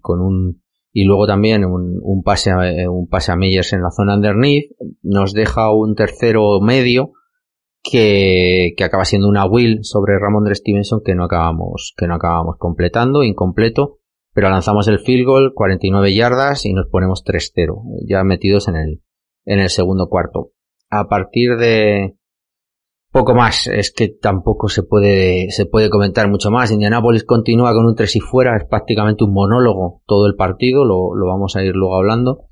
[0.00, 0.62] con un,
[0.92, 4.16] y luego también un, un, pase a, eh, un pase a Meyers en la zona
[4.16, 4.70] underneath,
[5.02, 7.12] nos deja un tercero medio
[7.82, 12.14] que, que acaba siendo una will sobre Ramón de Stevenson que no acabamos, que no
[12.14, 13.98] acabamos completando, incompleto,
[14.32, 19.02] pero lanzamos el field goal, 49 yardas y nos ponemos 3-0, ya metidos en el,
[19.44, 20.53] en el segundo cuarto
[21.00, 22.16] a partir de
[23.10, 26.72] poco más, es que tampoco se puede, se puede comentar mucho más.
[26.72, 31.14] Indianapolis continúa con un tres y fuera, es prácticamente un monólogo todo el partido, lo,
[31.14, 32.48] lo vamos a ir luego hablando.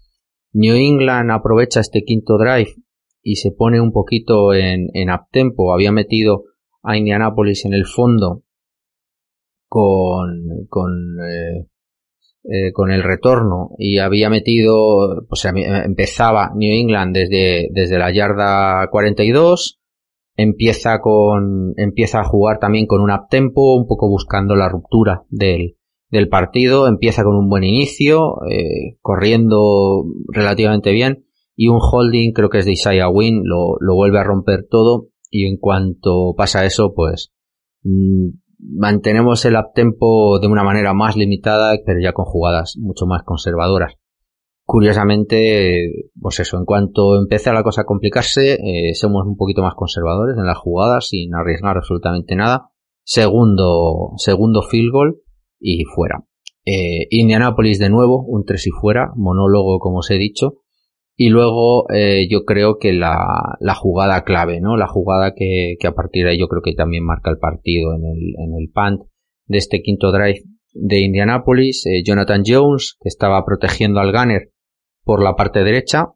[0.53, 2.75] New England aprovecha este quinto drive
[3.23, 5.73] y se pone un poquito en, en uptempo.
[5.73, 6.45] Había metido
[6.83, 8.43] a Indianapolis en el fondo
[9.67, 10.93] con, con
[11.29, 11.67] eh,
[12.45, 18.89] eh, con el retorno y había metido, pues empezaba New England desde, desde la yarda
[18.91, 19.81] 42,
[20.37, 25.77] empieza con, empieza a jugar también con un uptempo, un poco buscando la ruptura del,
[26.11, 31.25] del partido, empieza con un buen inicio, eh, corriendo relativamente bien
[31.55, 35.09] y un holding, creo que es de Isaiah Wynn, lo, lo vuelve a romper todo
[35.31, 37.33] y en cuanto pasa eso, pues
[37.85, 38.29] mm,
[38.63, 43.95] mantenemos el uptempo de una manera más limitada, pero ya con jugadas mucho más conservadoras.
[44.65, 49.75] Curiosamente, pues eso, en cuanto empieza la cosa a complicarse, eh, somos un poquito más
[49.75, 52.71] conservadores en las jugadas sin arriesgar absolutamente nada.
[53.05, 55.17] Segundo, segundo field goal
[55.59, 56.25] y fuera.
[56.65, 60.62] Eh, Indianapolis de nuevo, un tres y fuera, monólogo como os he dicho.
[61.15, 64.77] Y luego eh, yo creo que la, la, jugada clave, ¿no?
[64.77, 67.95] La jugada que, que, a partir de ahí yo creo que también marca el partido
[67.95, 69.03] en el, en el punt
[69.47, 70.41] de este quinto drive
[70.73, 71.85] de Indianapolis.
[71.87, 74.53] Eh, Jonathan Jones, que estaba protegiendo al gunner
[75.05, 76.07] por la parte derecha,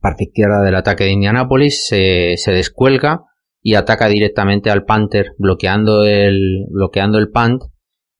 [0.00, 3.24] parte izquierda del ataque de Indianapolis, se, se descuelga
[3.62, 7.62] y ataca directamente al Panther, bloqueando el, bloqueando el punt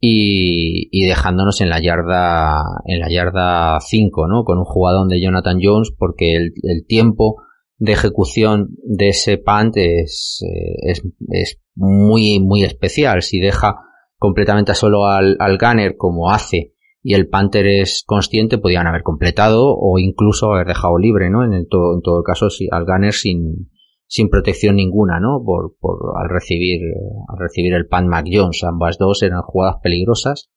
[0.01, 4.45] y, y, dejándonos en la yarda en la yarda 5, ¿no?
[4.45, 7.43] Con un jugador de Jonathan Jones porque el, el tiempo
[7.77, 13.23] de ejecución de ese punt es, eh, es, es, muy muy especial.
[13.23, 13.77] Si deja
[14.17, 19.75] completamente solo al, al gunner como hace y el Panther es consciente, podían haber completado
[19.75, 21.45] o incluso haber dejado libre, ¿no?
[21.45, 23.71] En, el todo, en todo caso, si, al gunner sin,
[24.11, 25.41] sin protección ninguna, ¿no?
[25.45, 25.77] Por,
[26.21, 26.81] al recibir,
[27.29, 28.65] al recibir el Pan Mac Jones.
[28.65, 30.51] Ambas dos eran jugadas peligrosas.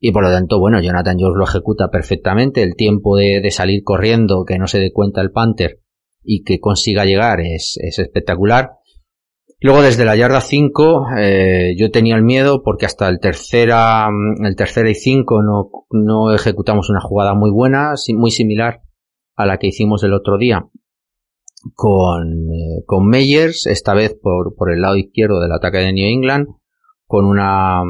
[0.00, 2.62] Y por lo tanto, bueno, Jonathan Jones lo ejecuta perfectamente.
[2.62, 5.82] El tiempo de, de salir corriendo, que no se dé cuenta el Panther
[6.22, 8.70] y que consiga llegar es, es espectacular.
[9.60, 14.08] Luego desde la yarda 5 eh, yo tenía el miedo porque hasta el tercera,
[14.42, 18.80] el tercera y 5 no, no ejecutamos una jugada muy buena, muy similar
[19.36, 20.70] a la que hicimos el otro día
[21.74, 26.06] con, eh, con Meyers, esta vez por, por el lado izquierdo del ataque de New
[26.06, 26.46] England,
[27.06, 27.82] con una,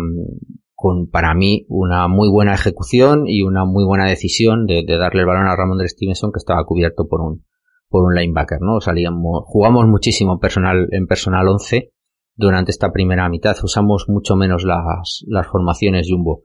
[0.74, 5.20] con para mí una muy buena ejecución y una muy buena decisión de, de darle
[5.20, 7.44] el balón a Ramón de Stevenson que estaba cubierto por un,
[7.88, 8.80] por un linebacker, ¿no?
[8.80, 11.92] Salíamos, jugamos muchísimo personal, en personal 11
[12.36, 16.42] durante esta primera mitad, usamos mucho menos las, las formaciones jumbo.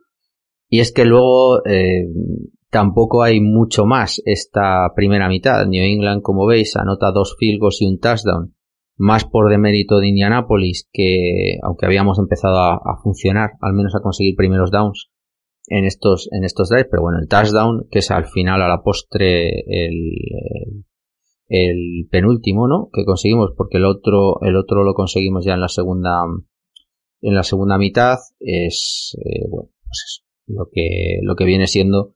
[0.67, 2.07] Y es que luego eh,
[2.73, 5.63] Tampoco hay mucho más esta primera mitad.
[5.67, 8.55] New England, como veis, anota dos field goals y un touchdown.
[8.97, 14.35] Más por demérito de Indianapolis que, aunque habíamos empezado a, funcionar, al menos a conseguir
[14.35, 15.11] primeros downs
[15.67, 16.87] en estos, en estos drives.
[16.89, 20.83] Pero bueno, el touchdown, que es al final, a la postre, el,
[21.49, 22.89] el penúltimo, ¿no?
[22.91, 26.23] Que conseguimos, porque el otro, el otro lo conseguimos ya en la segunda,
[27.21, 32.15] en la segunda mitad, es, eh, bueno, pues eso, lo que, lo que viene siendo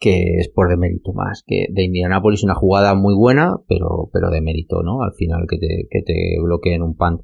[0.00, 4.30] que es por de mérito más que de Indianapolis una jugada muy buena pero pero
[4.30, 7.20] de mérito no al final que te, que te bloqueen un punt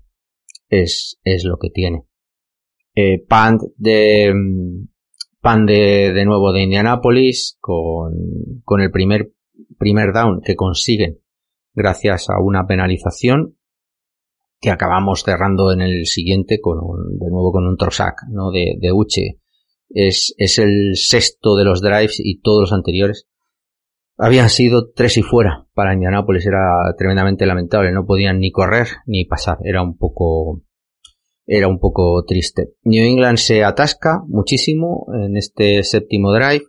[0.69, 2.05] es, es lo que tiene.
[2.95, 4.33] Eh, punt de
[5.41, 8.15] punt de, de nuevo de Indianapolis con,
[8.65, 9.33] con el primer
[9.79, 11.21] primer down que consiguen
[11.75, 13.59] gracias a una penalización
[14.61, 18.77] que acabamos cerrando en el siguiente con un, de nuevo con un trosac no de,
[18.81, 19.41] de Uche
[19.90, 23.27] es, es el sexto de los drives y todos los anteriores
[24.18, 26.46] habían sido tres y fuera para Indianapolis.
[26.46, 27.92] Era tremendamente lamentable.
[27.92, 29.59] No podían ni correr ni pasar.
[29.64, 30.62] Era un poco,
[31.46, 32.70] era un poco triste.
[32.83, 36.64] New England se atasca muchísimo en este séptimo drive.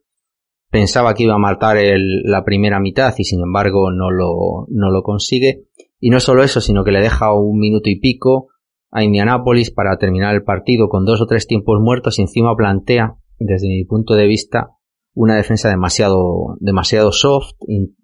[0.70, 4.92] Pensaba que iba a matar el, la primera mitad y sin embargo no lo, no
[4.92, 5.64] lo consigue.
[6.00, 8.50] Y no solo eso, sino que le deja un minuto y pico
[8.92, 13.18] a Indianapolis para terminar el partido con dos o tres tiempos muertos y encima plantea,
[13.40, 14.72] desde mi punto de vista,
[15.14, 17.54] una defensa demasiado, demasiado soft,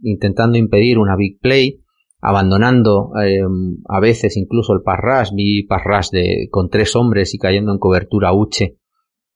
[0.01, 1.83] intentando impedir una big play,
[2.19, 3.41] abandonando eh,
[3.89, 8.33] a veces incluso el pass vi pass de, con tres hombres y cayendo en cobertura
[8.33, 8.77] Uche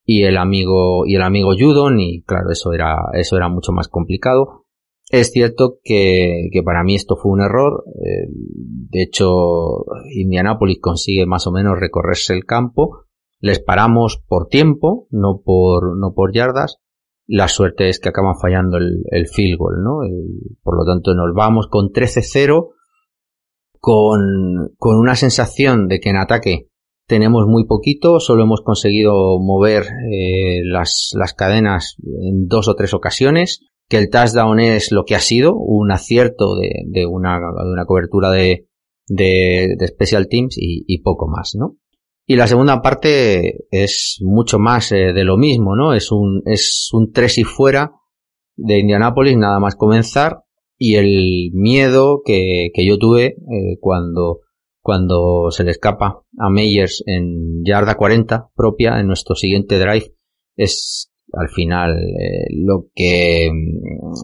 [0.05, 3.89] y el amigo, y el amigo Judon, y claro, eso era, eso era mucho más
[3.89, 4.66] complicado.
[5.10, 7.84] Es cierto que, para mí esto fue un error.
[7.88, 13.06] Eh, de hecho, Indianapolis consigue más o menos recorrerse el campo.
[13.39, 16.78] Les paramos por tiempo, no por, no por yardas.
[17.26, 20.00] La suerte es que acaban fallando el, el field goal, ¿no?
[20.63, 22.70] por lo tanto, nos vamos con 13-0,
[23.80, 26.70] con, con una sensación de que en ataque
[27.06, 32.93] tenemos muy poquito, solo hemos conseguido mover eh, las, las cadenas en dos o tres
[32.93, 37.71] ocasiones que el touchdown es lo que ha sido, un acierto de, de, una, de
[37.71, 38.67] una, cobertura de,
[39.08, 41.78] de, special teams y, y, poco más, ¿no?
[42.26, 45.93] Y la segunda parte es mucho más eh, de lo mismo, ¿no?
[45.93, 47.93] Es un, es un tres y fuera
[48.58, 50.43] de Indianapolis nada más comenzar
[50.78, 54.41] y el miedo que, que yo tuve eh, cuando,
[54.82, 60.13] cuando se le escapa a Meyers en yarda 40 propia en nuestro siguiente drive
[60.58, 63.51] es al final eh, lo que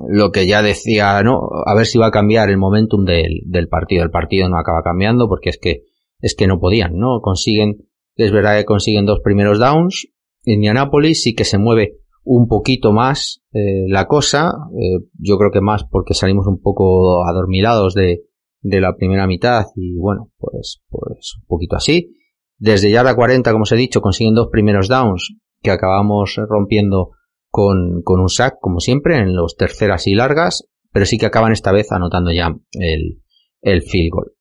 [0.09, 3.67] lo que ya decía no a ver si va a cambiar el momentum del, del,
[3.67, 4.03] partido.
[4.03, 5.83] El partido no acaba cambiando porque es que
[6.19, 7.77] es que no podían no consiguen
[8.15, 10.07] es verdad que consiguen dos primeros downs.
[10.45, 15.61] Indianapolis sí que se mueve un poquito más eh, la cosa eh, yo creo que
[15.61, 18.21] más porque salimos un poco adormilados de,
[18.61, 22.15] de la primera mitad y bueno pues pues un poquito así.
[22.57, 27.12] Desde yarda 40 como os he dicho consiguen dos primeros downs que acabamos rompiendo
[27.49, 31.52] con, con un sack, como siempre, en los terceras y largas, pero sí que acaban
[31.52, 33.21] esta vez anotando ya el,
[33.62, 34.32] el field goal.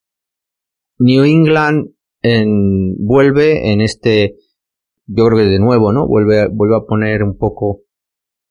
[0.98, 4.36] New England en, vuelve en este,
[5.06, 6.06] yo creo que de nuevo, ¿no?
[6.06, 7.82] Vuelve, vuelve a poner un poco,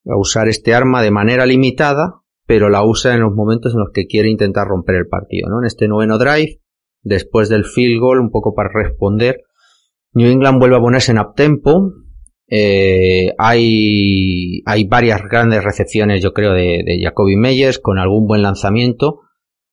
[0.05, 3.91] a usar este arma de manera limitada, pero la usa en los momentos en los
[3.93, 5.59] que quiere intentar romper el partido, ¿no?
[5.59, 6.59] En este noveno drive,
[7.01, 9.43] después del field goal, un poco para responder,
[10.13, 11.93] New England vuelve a ponerse en uptempo,
[12.53, 18.41] eh, hay, hay varias grandes recepciones, yo creo, de, de Jacoby Meyers con algún buen
[18.41, 19.21] lanzamiento,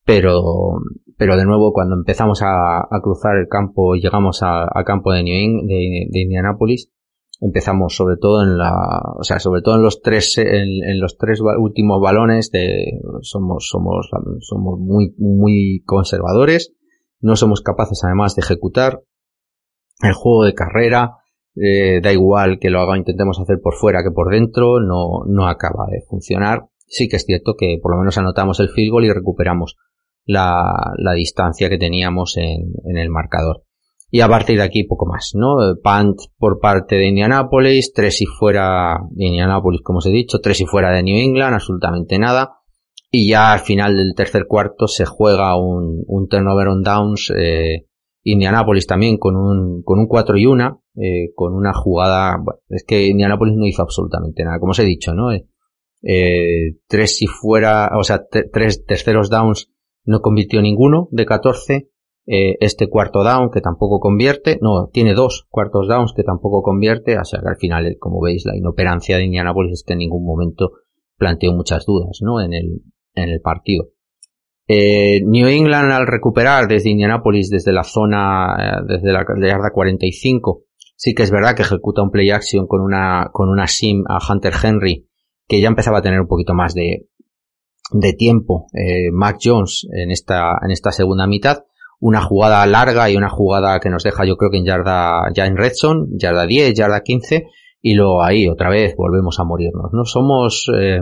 [0.04, 0.78] pero,
[1.16, 5.66] pero de nuevo cuando empezamos a, a cruzar el campo llegamos a, campo de, New
[5.66, 6.92] de, de, Indianapolis,
[7.40, 8.72] empezamos sobre todo en la,
[9.18, 13.68] o sea, sobre todo en los tres, en, en los tres últimos balones de, somos,
[13.68, 16.76] somos, somos muy, muy conservadores,
[17.20, 19.02] no somos capaces además de ejecutar.
[20.00, 21.16] El juego de carrera,
[21.60, 25.48] eh, da igual que lo haga, intentemos hacer por fuera que por dentro, no, no
[25.48, 26.66] acaba de funcionar.
[26.86, 29.76] Sí que es cierto que por lo menos anotamos el field goal y recuperamos
[30.24, 33.64] la, la distancia que teníamos en, en, el marcador.
[34.10, 35.56] Y a partir de aquí poco más, ¿no?
[35.82, 40.60] Punt por parte de Indianapolis, tres y fuera de Indianapolis, como os he dicho, tres
[40.60, 42.58] y fuera de New England, absolutamente nada.
[43.10, 47.86] Y ya al final del tercer cuarto se juega un, un turnover on downs, eh,
[48.22, 52.36] Indianapolis también con un, con un 4 y 1, eh, con una jugada,
[52.68, 55.32] es que Indianapolis no hizo absolutamente nada, como os he dicho, ¿no?
[55.32, 55.46] Eh,
[56.02, 59.70] eh tres si fuera, o sea, tres terceros downs
[60.04, 61.90] no convirtió ninguno de 14,
[62.30, 67.18] eh, este cuarto down que tampoco convierte, no, tiene dos cuartos downs que tampoco convierte,
[67.18, 70.26] o sea que al final, como veis, la inoperancia de Indianapolis es que en ningún
[70.26, 70.72] momento
[71.16, 72.40] planteó muchas dudas, ¿no?
[72.40, 72.82] En el,
[73.14, 73.88] en el partido.
[74.68, 80.64] Eh, New England al recuperar desde Indianapolis, desde la zona, eh, desde la yarda 45,
[80.94, 84.18] sí que es verdad que ejecuta un play action con una, con una sim a
[84.30, 85.08] Hunter Henry,
[85.46, 87.08] que ya empezaba a tener un poquito más de,
[87.92, 91.64] de tiempo, eh, Mac Jones en esta, en esta segunda mitad,
[92.00, 95.46] una jugada larga y una jugada que nos deja yo creo que en yarda, ya
[95.46, 97.46] en Redson, yarda 10, yarda 15,
[97.80, 99.92] y luego ahí otra vez volvemos a morirnos.
[99.92, 101.00] No somos, eh,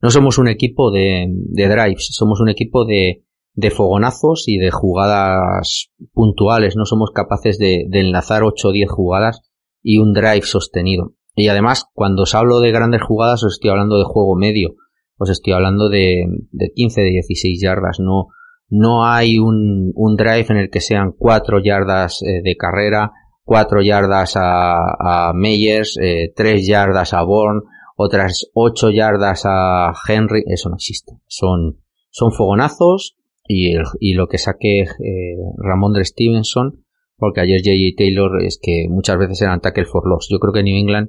[0.00, 3.24] no somos un equipo de, de drives, somos un equipo de,
[3.58, 6.76] de fogonazos y de jugadas puntuales.
[6.76, 9.40] No somos capaces de, enlazar 8 o 10 jugadas
[9.82, 11.14] y un drive sostenido.
[11.34, 14.76] Y además, cuando os hablo de grandes jugadas, os estoy hablando de juego medio.
[15.16, 17.98] Os estoy hablando de, de 15, de 16 yardas.
[17.98, 18.28] No,
[18.68, 23.10] no hay un, un drive en el que sean 4 yardas eh, de carrera,
[23.42, 27.62] 4 yardas a, a Meyers, eh, 3 yardas a Bourne,
[28.00, 31.14] otras 8 yardas a Henry, eso no existe.
[31.26, 31.80] Son,
[32.10, 36.84] son fogonazos y, y lo que saque eh, Ramondre Stevenson,
[37.16, 37.96] porque ayer J.J.
[37.96, 40.28] Taylor es que muchas veces eran tackle for loss.
[40.30, 41.08] Yo creo que New England,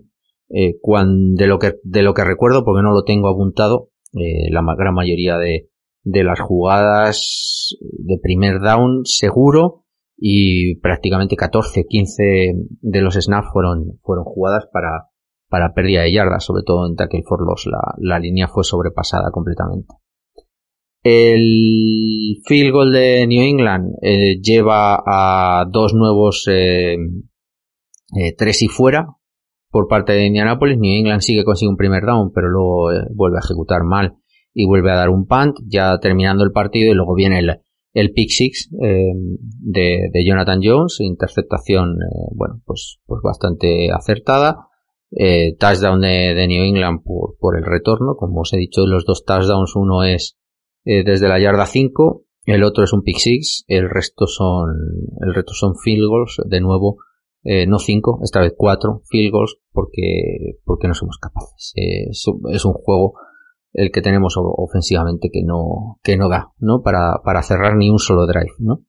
[0.50, 0.78] eh,
[1.36, 4.96] de, lo que, de lo que recuerdo, porque no lo tengo apuntado, eh, la gran
[4.96, 5.70] mayoría de,
[6.02, 9.84] de las jugadas de primer down seguro
[10.18, 12.24] y prácticamente 14, 15
[12.82, 15.10] de los snaps fueron, fueron jugadas para,
[15.50, 17.66] para pérdida de yardas, sobre todo en tackle for loss.
[17.66, 19.93] La, la línea fue sobrepasada completamente.
[21.02, 26.97] El field goal de New England eh, lleva a dos nuevos eh,
[28.18, 29.08] eh, tres y fuera
[29.72, 30.78] por parte de Indianapolis.
[30.78, 34.18] New England sigue consigue un primer down, pero luego vuelve a ejecutar mal
[34.54, 37.62] y vuelve a dar un punt, ya terminando el partido y luego viene el,
[37.93, 41.95] el pick six de, de, Jonathan Jones, interceptación,
[42.36, 44.68] bueno, pues, pues bastante acertada.
[45.12, 49.05] Eh, touchdown de, de, New England por, por el retorno, como os he dicho, los
[49.05, 50.38] dos touchdowns, uno es
[50.86, 54.70] eh, desde la yarda 5, el otro es un pick six, el resto son,
[55.22, 56.97] el resto son field goals, de nuevo,
[57.43, 61.74] eh, no 5, esta vez 4 field goals, porque, porque no somos capaces.
[61.76, 63.16] es, es un juego
[63.74, 66.82] el que tenemos ofensivamente que no, que no da, ¿no?
[66.82, 68.86] Para, para cerrar ni un solo drive, ¿no?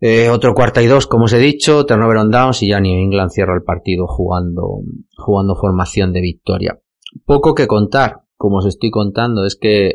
[0.00, 2.98] Eh, otro cuarta y dos, como os he dicho, turnover on downs y ya New
[2.98, 4.80] England cierra el partido jugando,
[5.16, 6.80] jugando formación de victoria.
[7.24, 9.92] Poco que contar, como os estoy contando, es que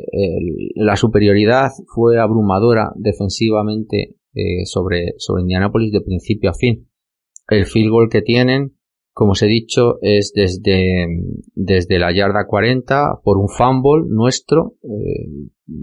[0.76, 6.90] la superioridad fue abrumadora defensivamente eh, sobre, sobre Indianapolis de principio a fin.
[7.50, 8.80] El field goal que tienen
[9.20, 11.06] como os he dicho, es desde,
[11.54, 15.28] desde la yarda 40 por un fumble nuestro, eh,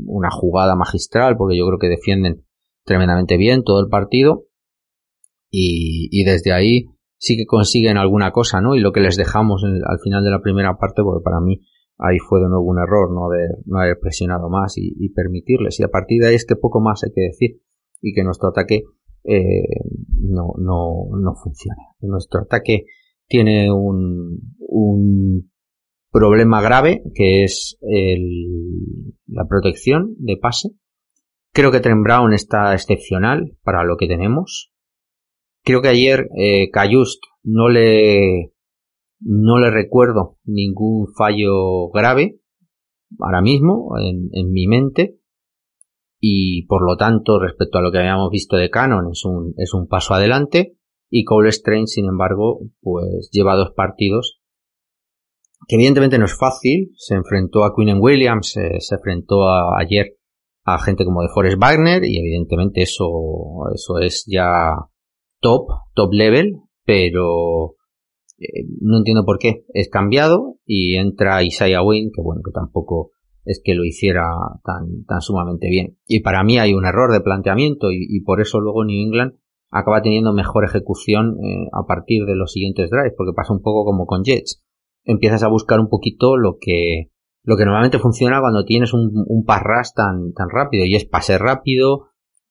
[0.06, 2.45] una jugada magistral, porque yo creo que defienden
[2.86, 4.44] tremendamente bien todo el partido.
[5.50, 6.86] Y, y desde ahí
[7.18, 8.74] sí que consiguen alguna cosa, ¿no?
[8.74, 11.60] Y lo que les dejamos al final de la primera parte, porque para mí
[11.98, 15.78] ahí fue de nuevo un error no haber, no haber presionado más y, y permitirles.
[15.80, 17.60] Y a partir de ahí es que poco más hay que decir.
[18.00, 18.82] Y que nuestro ataque
[19.24, 19.82] eh,
[20.20, 21.82] no, no, no funciona.
[22.00, 22.84] Nuestro ataque
[23.26, 25.50] tiene un, un
[26.12, 30.70] problema grave que es el, la protección de pase.
[31.56, 34.74] Creo que Trent Brown está excepcional para lo que tenemos.
[35.64, 38.52] Creo que ayer eh, Cayust no le
[39.20, 42.40] no le recuerdo ningún fallo grave
[43.20, 45.16] ahora mismo en, mi mente
[46.20, 49.72] y por lo tanto respecto a lo que habíamos visto de Canon es un, es
[49.72, 50.76] un paso adelante
[51.08, 54.42] y Cole Strange, sin embargo, pues lleva dos partidos
[55.66, 56.92] que evidentemente no es fácil.
[56.98, 60.18] Se enfrentó a Quinn Williams, eh, se enfrentó a, ayer
[60.66, 63.06] a gente como de Forrest Wagner y evidentemente eso,
[63.72, 64.74] eso es ya
[65.40, 67.76] top, top level, pero
[68.38, 73.12] eh, no entiendo por qué es cambiado y entra Isaiah Wynn, que bueno, que tampoco
[73.44, 74.24] es que lo hiciera
[74.64, 75.98] tan, tan sumamente bien.
[76.08, 79.34] Y para mí hay un error de planteamiento y, por eso luego New England
[79.70, 83.84] acaba teniendo mejor ejecución eh, a partir de los siguientes drives, porque pasa un poco
[83.84, 84.64] como con Jets.
[85.04, 87.12] Empiezas a buscar un poquito lo que,
[87.46, 91.38] lo que normalmente funciona cuando tienes un, un pass tan, tan rápido, y es pase
[91.38, 92.08] rápido,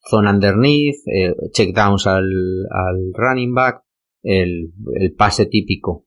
[0.09, 2.25] zone underneath, eh, checkdowns al,
[2.71, 3.83] al running back,
[4.23, 6.05] el, el pase típico.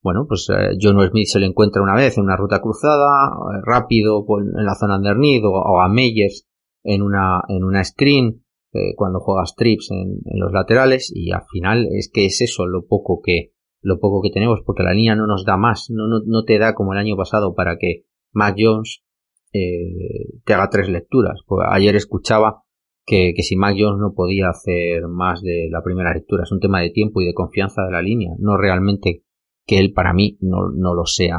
[0.00, 3.60] Bueno, pues eh, John Smith se le encuentra una vez en una ruta cruzada, eh,
[3.64, 6.46] rápido en la zona underneath, o, a Meyers
[6.84, 11.42] en una, en una screen, eh, cuando juegas trips en, en, los laterales y al
[11.50, 13.53] final es que es eso lo poco que
[13.84, 16.58] lo poco que tenemos porque la línea no nos da más no, no, no te
[16.58, 19.04] da como el año pasado para que Mac Jones
[19.52, 22.62] eh, te haga tres lecturas pues ayer escuchaba
[23.06, 26.60] que, que si Mac Jones no podía hacer más de la primera lectura es un
[26.60, 29.22] tema de tiempo y de confianza de la línea no realmente
[29.66, 31.38] que él para mí no, no lo sea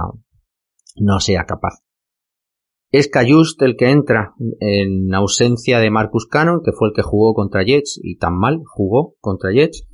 [0.97, 1.85] no sea capaz
[2.97, 7.33] es Cayust el que entra en ausencia de Marcus Cannon, que fue el que jugó
[7.33, 9.85] contra Jets y tan mal jugó contra Jets.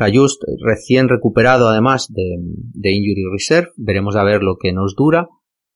[0.00, 3.68] Cayust recién recuperado además de, de, Injury Reserve.
[3.76, 5.28] Veremos a ver lo que nos dura.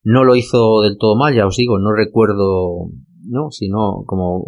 [0.03, 2.89] No lo hizo del todo mal, ya os digo, no recuerdo,
[3.23, 4.43] no, si no, como,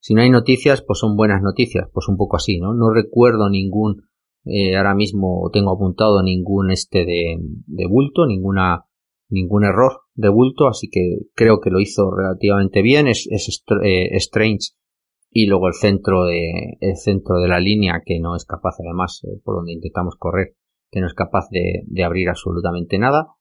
[0.00, 2.74] si no hay noticias, pues son buenas noticias, pues un poco así, ¿no?
[2.74, 4.02] No recuerdo ningún,
[4.44, 8.84] eh, ahora mismo tengo apuntado ningún este de, de bulto, ninguna
[9.30, 13.06] ningún error de bulto, así que creo que lo hizo relativamente bien.
[13.08, 14.72] Es, es eh, Strange
[15.38, 19.20] y luego el centro de el centro de la línea que no es capaz, además,
[19.24, 20.54] eh, por donde intentamos correr,
[20.90, 23.34] que no es capaz de, abrir absolutamente nada.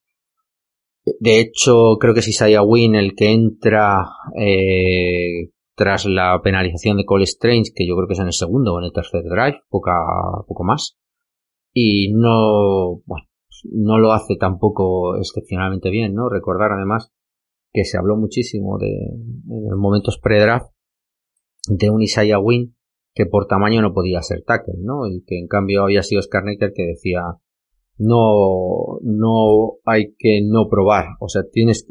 [1.22, 7.06] De hecho, creo que es Isaiah Wynn el que entra eh, tras la penalización de
[7.06, 9.62] Cole Strange, que yo creo que es en el segundo o en el tercer drive,
[9.70, 9.94] poca,
[10.50, 10.98] poco más.
[11.74, 13.26] Y no, bueno,
[13.72, 16.28] no lo hace tampoco excepcionalmente bien, ¿no?
[16.28, 17.14] Recordar además
[17.72, 20.75] que se habló muchísimo de, en momentos pre-draft
[21.68, 22.76] de un Isaiah Wynn
[23.14, 25.08] que por tamaño no podía ser tackle, ¿no?
[25.08, 27.22] Y que en cambio había sido Scarnaker que decía
[27.98, 31.88] no, no hay que no probar, o sea, tienes,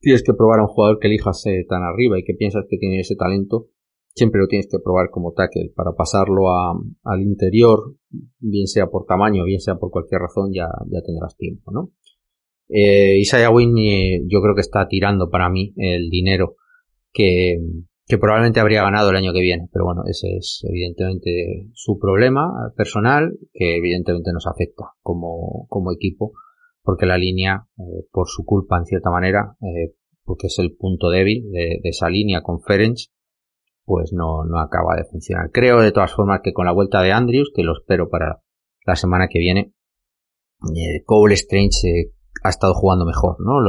[0.00, 3.00] tienes que probar a un jugador que elijas tan arriba y que piensas que tiene
[3.00, 3.68] ese talento,
[4.14, 6.72] siempre lo tienes que probar como tackle para pasarlo a,
[7.04, 7.96] al interior,
[8.38, 11.92] bien sea por tamaño, bien sea por cualquier razón, ya, ya tendrás tiempo, ¿no?
[12.68, 16.54] Eh, Isaiah Wynn eh, yo creo que está tirando para mí el dinero
[17.12, 17.58] que,
[18.10, 22.50] que probablemente habría ganado el año que viene, pero bueno, ese es evidentemente su problema
[22.76, 26.32] personal, que evidentemente nos afecta como, como equipo,
[26.82, 29.94] porque la línea, eh, por su culpa en cierta manera, eh,
[30.24, 32.98] porque es el punto débil de, esa línea con Ferenc,
[33.84, 35.50] pues no, no acaba de funcionar.
[35.52, 38.40] Creo de todas formas que con la vuelta de Andrews, que lo espero para
[38.86, 39.72] la semana que viene,
[40.74, 43.60] eh, Cole Strange ha estado jugando mejor, ¿no?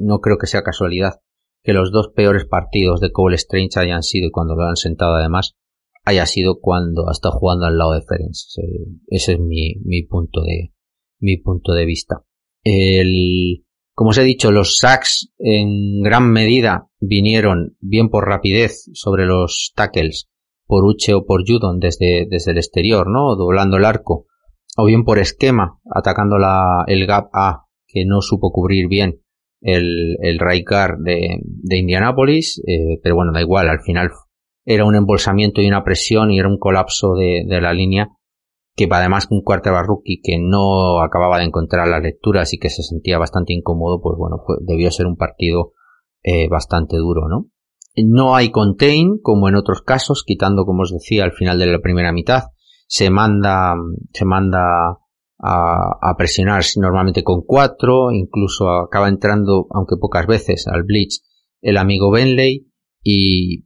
[0.00, 1.20] no creo que sea casualidad
[1.66, 5.16] que los dos peores partidos de Cole Strange hayan sido, y cuando lo han sentado
[5.16, 5.56] además,
[6.04, 8.30] haya sido cuando ha estado jugando al lado de Ferenc.
[9.08, 10.72] Ese es mi, mi punto de,
[11.18, 12.22] mi punto de vista.
[12.62, 19.26] El, como os he dicho, los sacks en gran medida vinieron bien por rapidez sobre
[19.26, 20.28] los tackles
[20.66, 23.34] por Uche o por Judon desde, desde el exterior, ¿no?
[23.34, 24.26] Doblando el arco.
[24.76, 29.22] O bien por esquema, atacando la, el gap A, que no supo cubrir bien
[29.60, 34.10] el, el Raikar de, de Indianápolis, eh, pero bueno, da igual, al final
[34.64, 38.08] era un embolsamiento y una presión y era un colapso de, de la línea
[38.76, 42.82] que además un quarterback rookie que no acababa de encontrar las lecturas y que se
[42.82, 45.72] sentía bastante incómodo, pues bueno, debió ser un partido
[46.22, 47.46] eh, bastante duro, ¿no?
[47.96, 51.80] No hay contain, como en otros casos, quitando, como os decía, al final de la
[51.80, 52.42] primera mitad.
[52.86, 53.74] Se manda,
[54.12, 54.98] se manda
[55.38, 61.22] a, presionar normalmente con cuatro, incluso acaba entrando, aunque pocas veces, al blitz
[61.60, 62.70] el amigo Benley
[63.02, 63.64] y,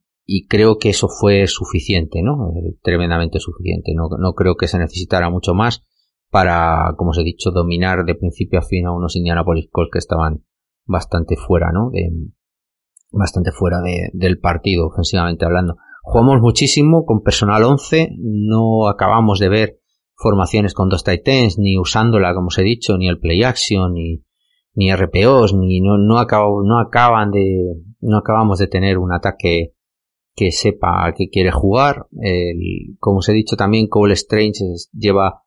[0.49, 2.53] creo que eso fue suficiente, ¿no?
[2.57, 3.93] Eh, tremendamente suficiente.
[3.95, 5.83] No, no creo que se necesitara mucho más
[6.31, 9.99] para, como os he dicho, dominar de principio a fin a unos Indianapolis Colts que
[9.99, 10.45] estaban
[10.85, 11.91] bastante fuera, ¿no?
[11.91, 12.11] De,
[13.11, 15.77] bastante fuera de, del partido, ofensivamente hablando.
[16.03, 19.80] Jugamos muchísimo con personal 11, no acabamos de ver
[20.21, 24.23] formaciones con dos Titans, ni usándola, como os he dicho, ni el play action, ni,
[24.75, 26.23] ni RPOs, ni no, no,
[26.63, 29.75] no acaban de, no acabamos de tener un ataque
[30.35, 32.07] que sepa a qué quiere jugar.
[32.99, 35.43] como os he dicho también, Cole Strange lleva,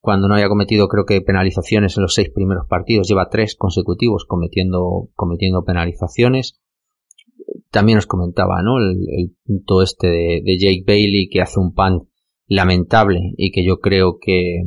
[0.00, 4.24] cuando no haya cometido creo que penalizaciones en los seis primeros partidos, lleva tres consecutivos
[4.26, 6.60] cometiendo, cometiendo penalizaciones.
[7.70, 8.78] También os comentaba, ¿no?
[8.78, 12.08] El, punto este de, de, Jake Bailey que hace un punt
[12.46, 14.62] lamentable y que yo creo que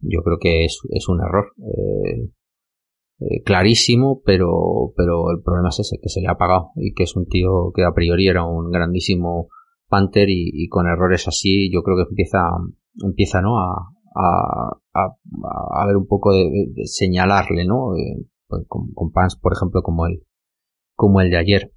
[0.00, 2.30] yo creo que es, es un error eh,
[3.20, 7.04] eh, clarísimo pero pero el problema es ese que se le ha pagado y que
[7.04, 9.48] es un tío que a priori era un grandísimo
[9.88, 12.38] Panther y, con errores así yo creo que empieza
[13.02, 16.46] empieza no a a, a, ver un poco de,
[16.84, 20.22] señalarle no eh, pues con, con por ejemplo como el
[20.94, 21.72] como el de ayer.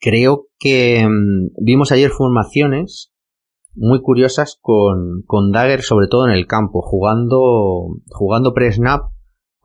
[0.00, 3.12] Creo que mm, vimos ayer formaciones
[3.76, 9.10] muy curiosas con, con Dagger, sobre todo en el campo, jugando, jugando pre-snap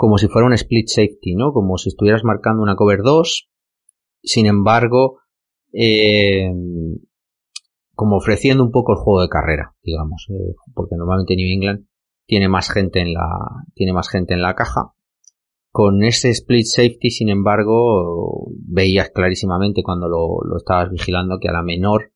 [0.01, 1.53] como si fuera un split safety, ¿no?
[1.53, 3.49] Como si estuvieras marcando una cover 2.
[4.23, 5.19] Sin embargo,
[5.71, 6.51] eh,
[7.93, 11.85] como ofreciendo un poco el juego de carrera, digamos, eh, porque normalmente New England
[12.25, 13.27] tiene más gente en la,
[13.75, 14.93] tiene más gente en la caja.
[15.69, 21.53] Con ese split safety, sin embargo, veías clarísimamente cuando lo, lo estabas vigilando que a
[21.53, 22.11] la menor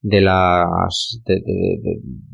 [0.00, 1.40] de las de,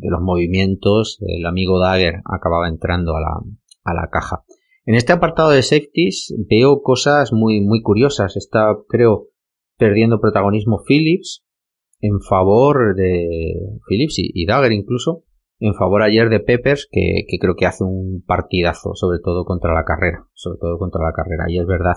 [0.00, 3.40] los movimientos el amigo Dagger acababa entrando a la,
[3.84, 4.44] a la caja.
[4.84, 8.36] En este apartado de safeties veo cosas muy muy curiosas.
[8.36, 9.28] Está creo
[9.78, 11.44] perdiendo protagonismo Phillips
[12.00, 15.24] en favor de Phillips y, Dagger incluso
[15.60, 19.72] en favor ayer de Peppers que, que creo que hace un partidazo sobre todo contra
[19.72, 21.44] la carrera sobre todo contra la carrera.
[21.48, 21.94] Y es verdad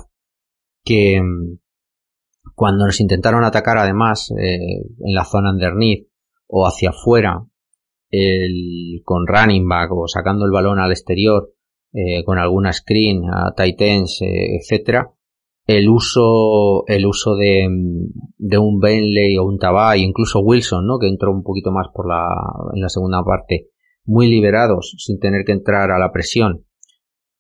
[0.84, 1.20] que
[2.54, 6.08] cuando nos intentaron atacar además eh, en la zona underneath
[6.48, 7.46] o hacia afuera
[8.10, 11.52] el, con running back o sacando el balón al exterior
[11.94, 15.12] eh, con alguna screen a tight ends eh, etcétera
[15.66, 17.68] el uso el uso de,
[18.38, 22.08] de un Bentley o un Tabay incluso Wilson no que entró un poquito más por
[22.08, 22.28] la
[22.74, 23.70] en la segunda parte
[24.06, 26.65] muy liberados sin tener que entrar a la presión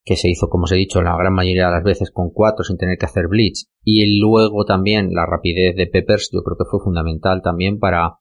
[0.06, 2.64] que se hizo, como os he dicho, la gran mayoría de las veces con cuatro
[2.64, 3.72] sin tener que hacer blitz.
[3.84, 8.20] Y luego también la rapidez de Peppers, yo creo que fue fundamental también para,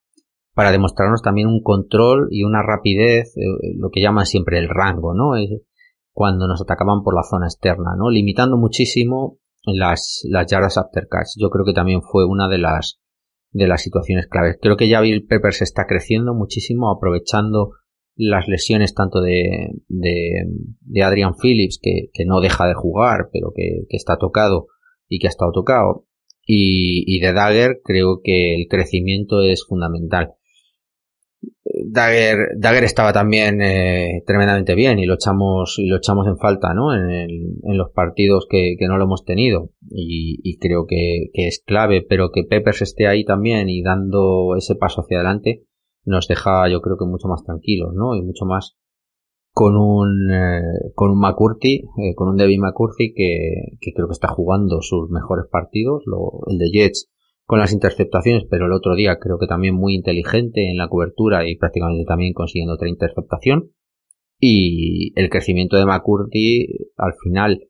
[0.54, 5.14] para demostrarnos también un control y una rapidez, eh, lo que llaman siempre el rango,
[5.14, 5.32] ¿no?
[6.12, 8.08] cuando nos atacaban por la zona externa, ¿no?
[8.08, 11.36] Limitando muchísimo las, las yardas after catch.
[11.36, 13.00] Yo creo que también fue una de las,
[13.50, 14.56] de las situaciones claves.
[14.62, 17.72] Creo que ya Bill Peppers está creciendo muchísimo, aprovechando
[18.16, 23.86] las lesiones tanto de, de, Adrian Phillips, que, que, no deja de jugar, pero que,
[23.88, 24.68] que, está tocado
[25.08, 26.06] y que ha estado tocado,
[26.46, 30.34] y, y de Dagger, creo que el crecimiento es fundamental.
[31.86, 36.72] Dagger, Dagger estaba también eh, tremendamente bien y lo echamos y lo echamos en falta
[36.72, 36.94] ¿no?
[36.94, 41.46] en, en los partidos que, que, no lo hemos tenido y, y creo que, que,
[41.46, 45.64] es clave pero que Peppers esté ahí también y dando ese paso hacia adelante
[46.04, 48.14] nos deja yo creo que mucho más tranquilos ¿no?
[48.14, 48.76] y mucho más
[49.52, 54.12] con un eh, con un McCurdy eh, con un Devin McCurdy que, que creo que
[54.12, 57.10] está jugando sus mejores partidos lo, el de Jets
[57.46, 61.46] con las interceptaciones, pero el otro día creo que también muy inteligente en la cobertura
[61.46, 63.72] y prácticamente también consiguiendo otra interceptación.
[64.40, 67.68] Y el crecimiento de McCurdy al final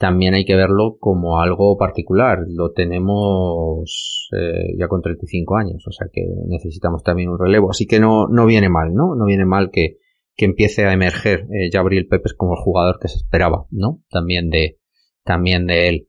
[0.00, 2.38] también hay que verlo como algo particular.
[2.48, 7.70] Lo tenemos eh, ya con 35 años, o sea que necesitamos también un relevo.
[7.70, 9.14] Así que no, no viene mal, ¿no?
[9.14, 9.98] No viene mal que,
[10.34, 14.00] que empiece a emerger eh, Gabriel Pepes como el jugador que se esperaba, ¿no?
[14.08, 14.78] También de,
[15.22, 16.08] también de él.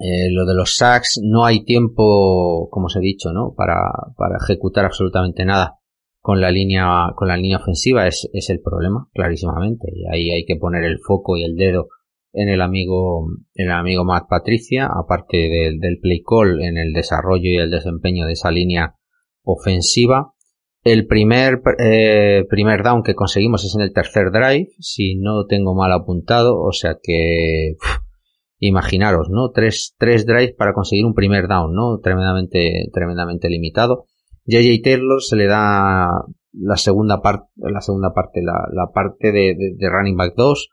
[0.00, 3.54] Eh, lo de los sacks, no hay tiempo, como os he dicho, ¿no?
[3.56, 3.80] Para,
[4.14, 5.78] para ejecutar absolutamente nada
[6.20, 9.88] con la línea, con la línea ofensiva es, es el problema, clarísimamente.
[9.90, 11.88] Y ahí hay que poner el foco y el dedo
[12.32, 17.50] en el amigo, en el amigo Matt Patricia, aparte del, play call, en el desarrollo
[17.50, 18.94] y el desempeño de esa línea
[19.42, 20.32] ofensiva.
[20.84, 25.74] El primer, eh, primer down que conseguimos es en el tercer drive, si no tengo
[25.74, 27.74] mal apuntado, o sea que,
[28.58, 29.50] imaginaros, ¿no?
[29.50, 31.98] Tres, tres drives para conseguir un primer down, ¿no?
[31.98, 34.06] Tremendamente, tremendamente limitado.
[34.44, 36.08] JJ Taylor se le da
[36.52, 40.70] la segunda parte, la segunda parte, la, parte de, de, de, running back 2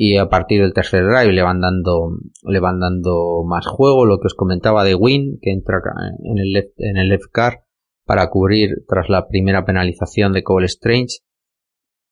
[0.00, 2.12] y a partir del tercer drive le van dando,
[2.44, 5.80] le van dando más juego, lo que os comentaba de Win, que entra
[6.22, 7.64] en el left, en el left car
[8.04, 11.18] para cubrir tras la primera penalización de Cole Strange.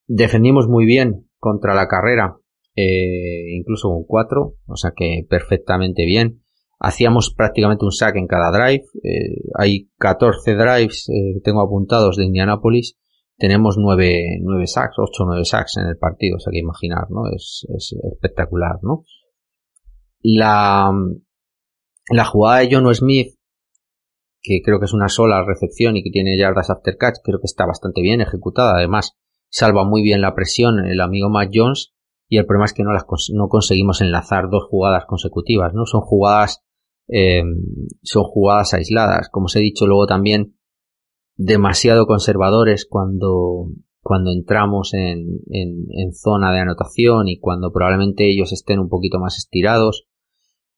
[0.09, 2.34] Defendimos muy bien contra la carrera,
[2.74, 6.43] eh, incluso con 4, o sea que perfectamente bien.
[6.80, 8.82] Hacíamos prácticamente un sack en cada drive.
[9.05, 12.99] Eh, hay 14 drives eh, tengo apuntados de Indianapolis.
[13.39, 17.11] Tenemos 9, 9 sacks, 8 o 9 sacks en el partido, o sea que imaginar,
[17.11, 17.26] ¿no?
[17.34, 19.05] Es, es espectacular, ¿no?
[20.22, 20.91] La,
[22.11, 23.34] la jugada de John Smith,
[24.41, 27.47] que creo que es una sola recepción y que tiene yardas after catch, creo que
[27.47, 28.76] está bastante bien ejecutada.
[28.76, 29.16] Además,
[29.51, 31.95] salva muy bien la presión el amigo Matt Jones
[32.28, 35.84] y el problema es que no las no conseguimos enlazar dos jugadas consecutivas, ¿no?
[35.84, 36.62] Son jugadas
[37.09, 37.43] eh,
[38.03, 39.28] son jugadas aisladas.
[39.30, 40.55] Como os he dicho luego también
[41.37, 43.68] demasiado conservadores cuando
[44.01, 49.18] cuando entramos en, en, en zona de anotación y cuando probablemente ellos estén un poquito
[49.18, 50.07] más estirados.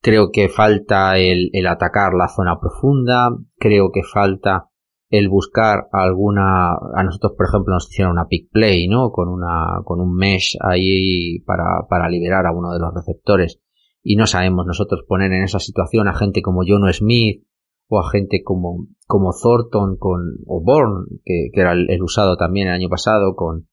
[0.00, 3.28] Creo que falta el, el atacar la zona profunda,
[3.58, 4.70] creo que falta
[5.10, 9.80] el buscar alguna a nosotros por ejemplo nos hicieron una pick play no con una
[9.84, 13.60] con un mesh ahí para, para liberar a uno de los receptores.
[14.02, 17.44] Y no sabemos nosotros poner en esa situación a gente como John Smith
[17.88, 22.68] o a gente como como Thornton con o Bourne que, que era el, usado también
[22.68, 23.68] el año pasado con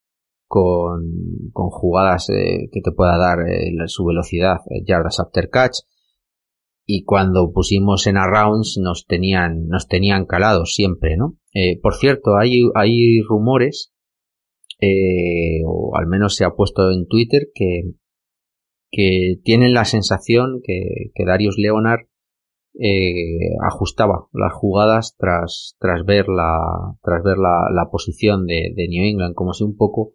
[0.48, 1.04] con,
[1.52, 5.80] con jugadas eh, que te pueda dar eh, su velocidad eh, yardas after catch
[6.86, 11.36] y cuando pusimos en rounds nos tenían, nos tenían calados siempre, ¿no?
[11.82, 13.92] Por cierto, hay, hay rumores,
[15.66, 17.94] o al menos se ha puesto en Twitter, que,
[18.92, 22.02] que tienen la sensación que, que Darius Leonard
[22.80, 28.88] eh, ajustaba las jugadas tras, tras ver la, tras ver la, la posición de, de,
[28.88, 30.14] New England, como si un poco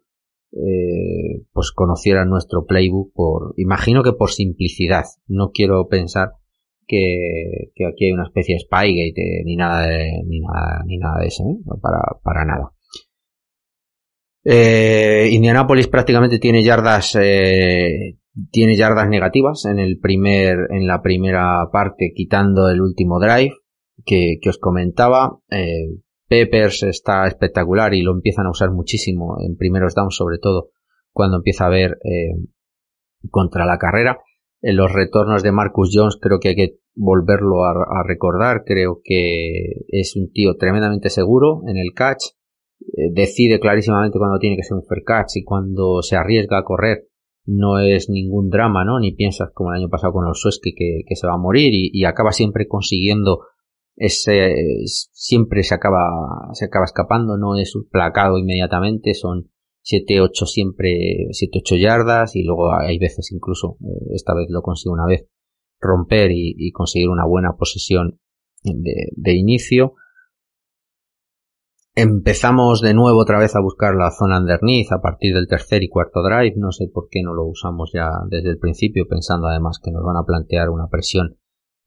[0.51, 6.33] eh, pues conociera nuestro playbook por, imagino que por simplicidad, no quiero pensar
[6.87, 11.21] que, que aquí hay una especie de Spygate ni nada de, ni nada, ni nada
[11.21, 11.57] de eso, ¿eh?
[11.81, 12.73] para, para nada.
[14.43, 18.17] Eh, Indianapolis prácticamente tiene yardas, eh,
[18.51, 23.53] tiene yardas negativas en el primer, en la primera parte, quitando el último drive
[24.05, 25.39] que, os comentaba.
[25.49, 30.69] Eh, Peppers está espectacular y lo empiezan a usar muchísimo en primeros downs, sobre todo
[31.11, 32.35] cuando empieza a ver eh,
[33.29, 34.19] contra la carrera.
[34.61, 38.63] En los retornos de Marcus Jones creo que hay que volverlo a, recordar.
[38.65, 42.23] Creo que es un tío tremendamente seguro en el catch.
[42.79, 46.63] Eh, decide clarísimamente cuando tiene que ser un fair catch y cuando se arriesga a
[46.63, 47.10] correr
[47.45, 48.99] no es ningún drama, ¿no?
[48.99, 50.33] Ni piensas como el año pasado con el
[50.75, 53.41] que, que, se va a morir y, y, acaba siempre consiguiendo
[53.95, 59.51] ese, siempre se acaba, se acaba escapando, no es placado inmediatamente, son
[59.83, 64.61] 7, 8 siempre, 7, 8 yardas y luego hay veces incluso, eh, esta vez lo
[64.61, 65.27] consigo una vez,
[65.79, 68.19] romper y, conseguir una buena posesión
[68.63, 69.95] de, de, inicio.
[71.93, 75.89] Empezamos de nuevo otra vez a buscar la zona underneath a partir del tercer y
[75.89, 76.53] cuarto drive.
[76.55, 80.01] No sé por qué no lo usamos ya desde el principio, pensando además que nos
[80.01, 81.37] van a plantear una presión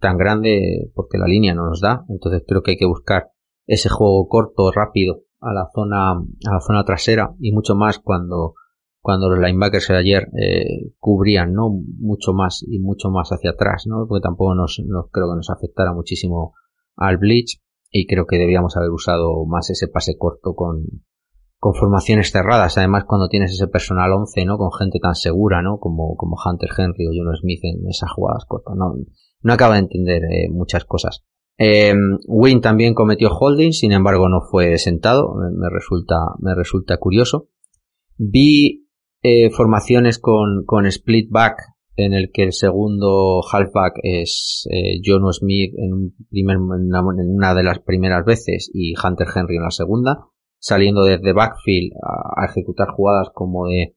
[0.01, 2.05] tan grande porque la línea no nos da.
[2.11, 3.31] Entonces creo que hay que buscar
[3.67, 8.57] ese juego corto, rápido, a la zona, a la zona trasera y mucho más cuando,
[9.01, 11.71] cuando los linebackers de ayer eh, cubrían, ¿no?
[11.71, 14.07] Mucho más y mucho más hacia atrás, ¿no?
[14.07, 14.77] Porque tampoco nos,
[15.11, 16.53] creo que nos afectara muchísimo
[16.95, 17.64] al blitz
[17.97, 20.83] y creo que debíamos haber usado más ese pase corto con,
[21.61, 22.77] con formaciones cerradas.
[22.77, 24.59] Además, cuando tienes ese personal 11, ¿no?
[24.59, 25.79] Con gente tan segura, ¿no?
[25.79, 28.97] Como, como Hunter Henry o Juno Smith en esas jugadas cortas, ¿no?
[29.43, 31.25] No acaba de entender eh, muchas cosas.
[31.57, 31.95] Eh,
[32.27, 37.47] Win también cometió holding, sin embargo no fue sentado, me, resulta, me resulta curioso.
[38.17, 38.89] Vi
[39.23, 41.59] eh, formaciones con, con split back
[41.97, 47.55] en el que el segundo halfback es eh, John Smith en, un primer, en, una,
[47.55, 50.27] de las primeras veces y Hunter Henry en la segunda,
[50.59, 53.95] saliendo desde backfield a, ejecutar jugadas como de,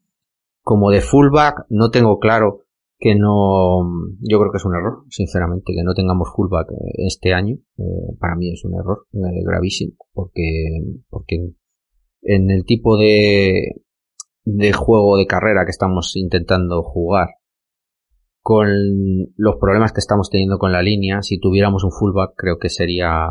[0.62, 1.66] como de fullback.
[1.70, 2.62] No tengo claro
[3.00, 3.80] que no,
[4.22, 8.16] yo creo que es un error, sinceramente, que no tengamos fullback eh, este año, eh,
[8.20, 10.66] para mí es un error gravísimo, porque,
[11.10, 11.54] porque
[12.22, 13.84] en el tipo de,
[14.46, 17.28] de juego de carrera que estamos intentando jugar,
[18.48, 18.70] con
[19.36, 23.28] los problemas que estamos teniendo con la línea, si tuviéramos un fullback creo que sería,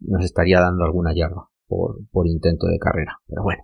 [0.00, 3.62] nos estaría dando alguna yarda por, por intento de carrera, pero bueno.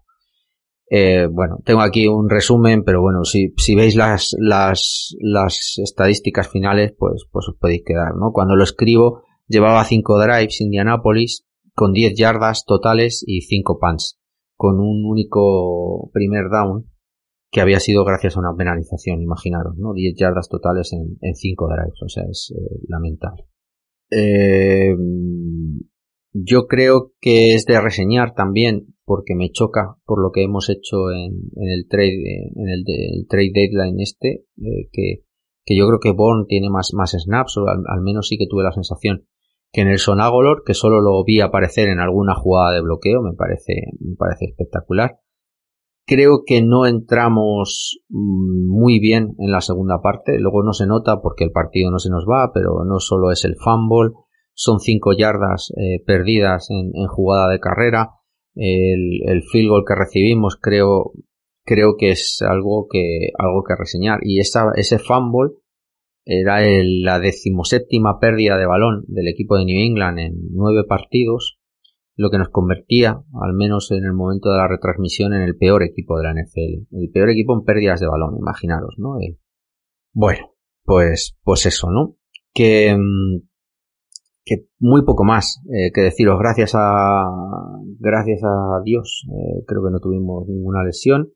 [0.88, 6.94] Eh, bueno, tengo aquí un resumen, pero bueno, si, veis las, las, las estadísticas finales,
[6.96, 8.30] pues, pues os podéis quedar, ¿no?
[8.32, 14.20] Cuando lo escribo, llevaba 5 drives Indianapolis con 10 yardas totales y 5 punts,
[14.54, 16.86] con un único primer down
[17.54, 19.92] que había sido gracias a una penalización, imaginaros, ¿no?
[19.94, 23.44] 10 yardas totales en, en 5 drives, o sea, es eh, lamentable.
[24.10, 24.92] Eh,
[26.32, 31.12] yo creo que es de reseñar también porque me choca por lo que hemos hecho
[31.12, 32.84] en, el trade en el,
[33.28, 35.22] trade deadline este eh, que,
[35.64, 38.64] que yo creo que Bourne tiene más, más snaps o al, menos sí que tuve
[38.64, 39.28] la sensación
[39.70, 43.74] que Nelson Agolor que solo lo vi aparecer en alguna jugada de bloqueo me parece
[44.00, 45.20] me parece espectacular
[46.06, 50.38] creo que no entramos mm, muy bien en la segunda parte.
[50.38, 53.44] Luego no se nota porque el partido no se nos va pero no solo es
[53.44, 54.12] el fumble.
[54.52, 58.10] Son cinco yardas eh, perdidas en, jugada de carrera.
[58.54, 61.12] El, el field goal que recibimos creo
[61.64, 64.20] creo que es algo que algo que reseñar.
[64.22, 65.54] Y esa, ese fumble
[66.24, 71.58] era el, la decimoséptima pérdida de balón del equipo de New England en nueve partidos
[72.16, 75.82] lo que nos convertía al menos en el momento de la retransmisión en el peor
[75.82, 79.38] equipo de la NFL el peor equipo en pérdidas de balón imaginaros no eh,
[80.12, 80.54] bueno
[80.84, 82.16] pues pues eso no
[82.52, 83.42] que mm,
[84.44, 86.38] que muy poco más eh, que deciros.
[86.38, 87.24] Gracias a
[87.98, 91.32] gracias a Dios eh, creo que no tuvimos ninguna lesión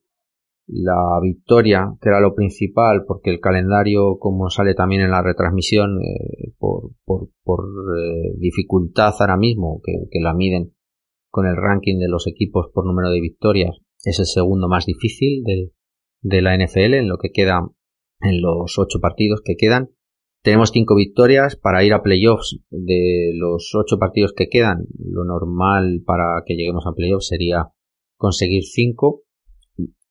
[0.69, 5.99] la victoria que era lo principal porque el calendario como sale también en la retransmisión
[6.03, 7.65] eh, por, por, por
[8.37, 10.75] dificultad ahora mismo que, la miden
[11.31, 15.43] con el ranking de los equipos por número de victorias es el segundo más difícil
[15.45, 15.73] de,
[16.21, 17.67] de la NFL en lo que queda
[18.21, 19.91] en los ocho partidos que quedan
[20.43, 24.87] tenemos cinco victorias para ir a playoffs de los ocho partidos que quedan.
[24.99, 27.69] Lo normal para que lleguemos a playoffs sería
[28.17, 29.25] conseguir cinco.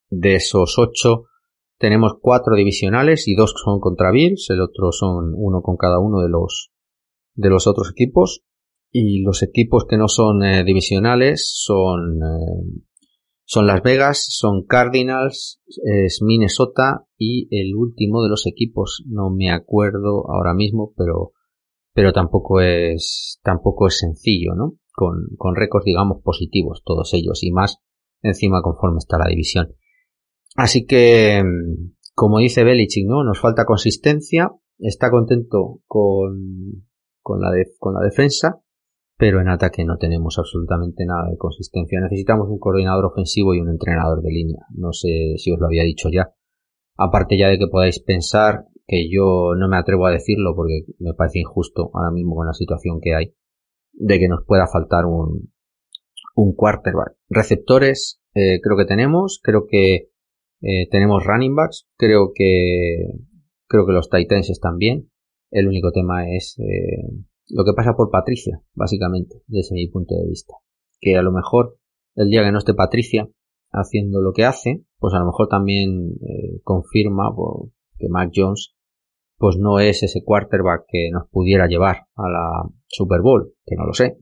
[0.09, 1.25] De esos ocho
[1.77, 6.21] tenemos cuatro divisionales y dos son contra Bills, el otro son uno con cada uno
[6.21, 6.71] de los
[7.35, 8.43] de los otros equipos
[8.91, 12.81] y los equipos que no son eh, divisionales son eh,
[13.49, 19.51] son Las Vegas, son Cardinals, es Minnesota y el último de los equipos, no me
[19.51, 21.31] acuerdo ahora mismo, pero,
[21.93, 24.73] pero tampoco es, tampoco es sencillo, ¿no?
[24.91, 27.77] Con, con récords, digamos, positivos, todos ellos, y más
[28.21, 29.73] encima conforme está la división.
[30.57, 31.43] Así que,
[32.15, 33.23] como dice Belichick, ¿no?
[33.23, 36.87] Nos falta consistencia, está contento con,
[37.21, 38.59] con la, con la defensa,
[39.17, 42.01] pero en ataque no tenemos absolutamente nada de consistencia.
[42.01, 44.65] Necesitamos un coordinador ofensivo y un entrenador de línea.
[44.73, 46.33] No sé si os lo había dicho ya.
[46.97, 51.13] Aparte ya de que podáis pensar que yo no me atrevo a decirlo porque me
[51.13, 53.35] parece injusto ahora mismo con la situación que hay,
[53.91, 55.51] de que nos pueda faltar un,
[56.35, 57.15] un quarterback.
[57.29, 60.09] Receptores eh, creo que tenemos, creo que
[60.61, 63.05] eh, tenemos running backs, creo que
[63.67, 65.09] creo que los Titans están bien.
[65.51, 70.27] El único tema es eh, lo que pasa por Patricia, básicamente, desde mi punto de
[70.27, 70.53] vista.
[70.99, 71.77] Que a lo mejor
[72.15, 73.29] el día que no esté Patricia,
[73.71, 78.73] haciendo lo que hace, pues a lo mejor también eh, confirma pues, que Mac Jones
[79.37, 83.85] pues no es ese quarterback que nos pudiera llevar a la Super Bowl, que no
[83.85, 84.17] lo sé.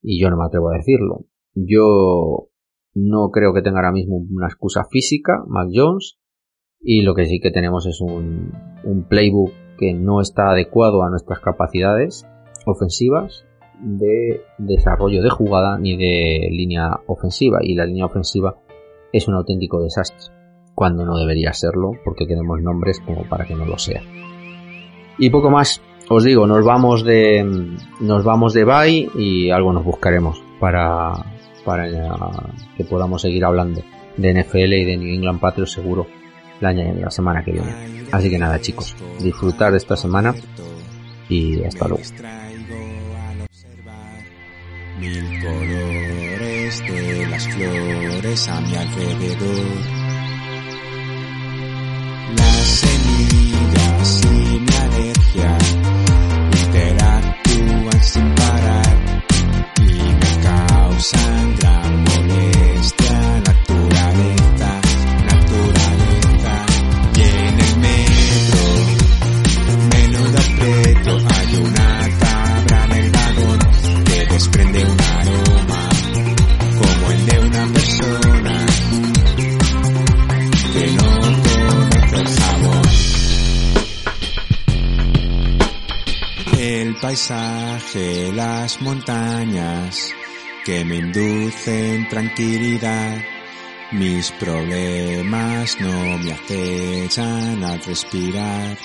[0.00, 1.26] Y yo no me atrevo a decirlo.
[1.54, 2.48] Yo
[2.94, 6.18] no creo que tenga ahora mismo una excusa física, Mac Jones,
[6.80, 8.52] y lo que sí que tenemos es un,
[9.08, 12.26] playbook que no está adecuado a nuestras capacidades
[12.66, 13.44] ofensivas
[13.80, 17.58] de desarrollo de jugada ni de línea ofensiva.
[17.62, 18.56] Y la línea ofensiva
[19.12, 20.34] es un auténtico desastre
[20.74, 24.02] cuando no debería serlo porque tenemos nombres como para que no lo sea.
[25.18, 27.44] Y poco más os digo nos vamos de
[28.00, 31.12] nos vamos de bye y algo nos buscaremos para
[31.64, 31.88] para
[32.76, 33.82] que podamos seguir hablando
[34.16, 36.06] de NFL y de New England Patriots seguro
[36.60, 38.06] la, la semana que viene.
[38.12, 40.34] Así que nada chicos disfrutar esta semana
[41.28, 42.02] y hasta luego.
[52.36, 55.58] Las semillas y alergia
[58.02, 59.22] sin parar
[59.80, 61.51] y me causan
[87.12, 90.14] paisaje, las montañas
[90.64, 93.18] que me inducen tranquilidad.
[93.92, 98.78] Mis problemas no me acechan al respirar.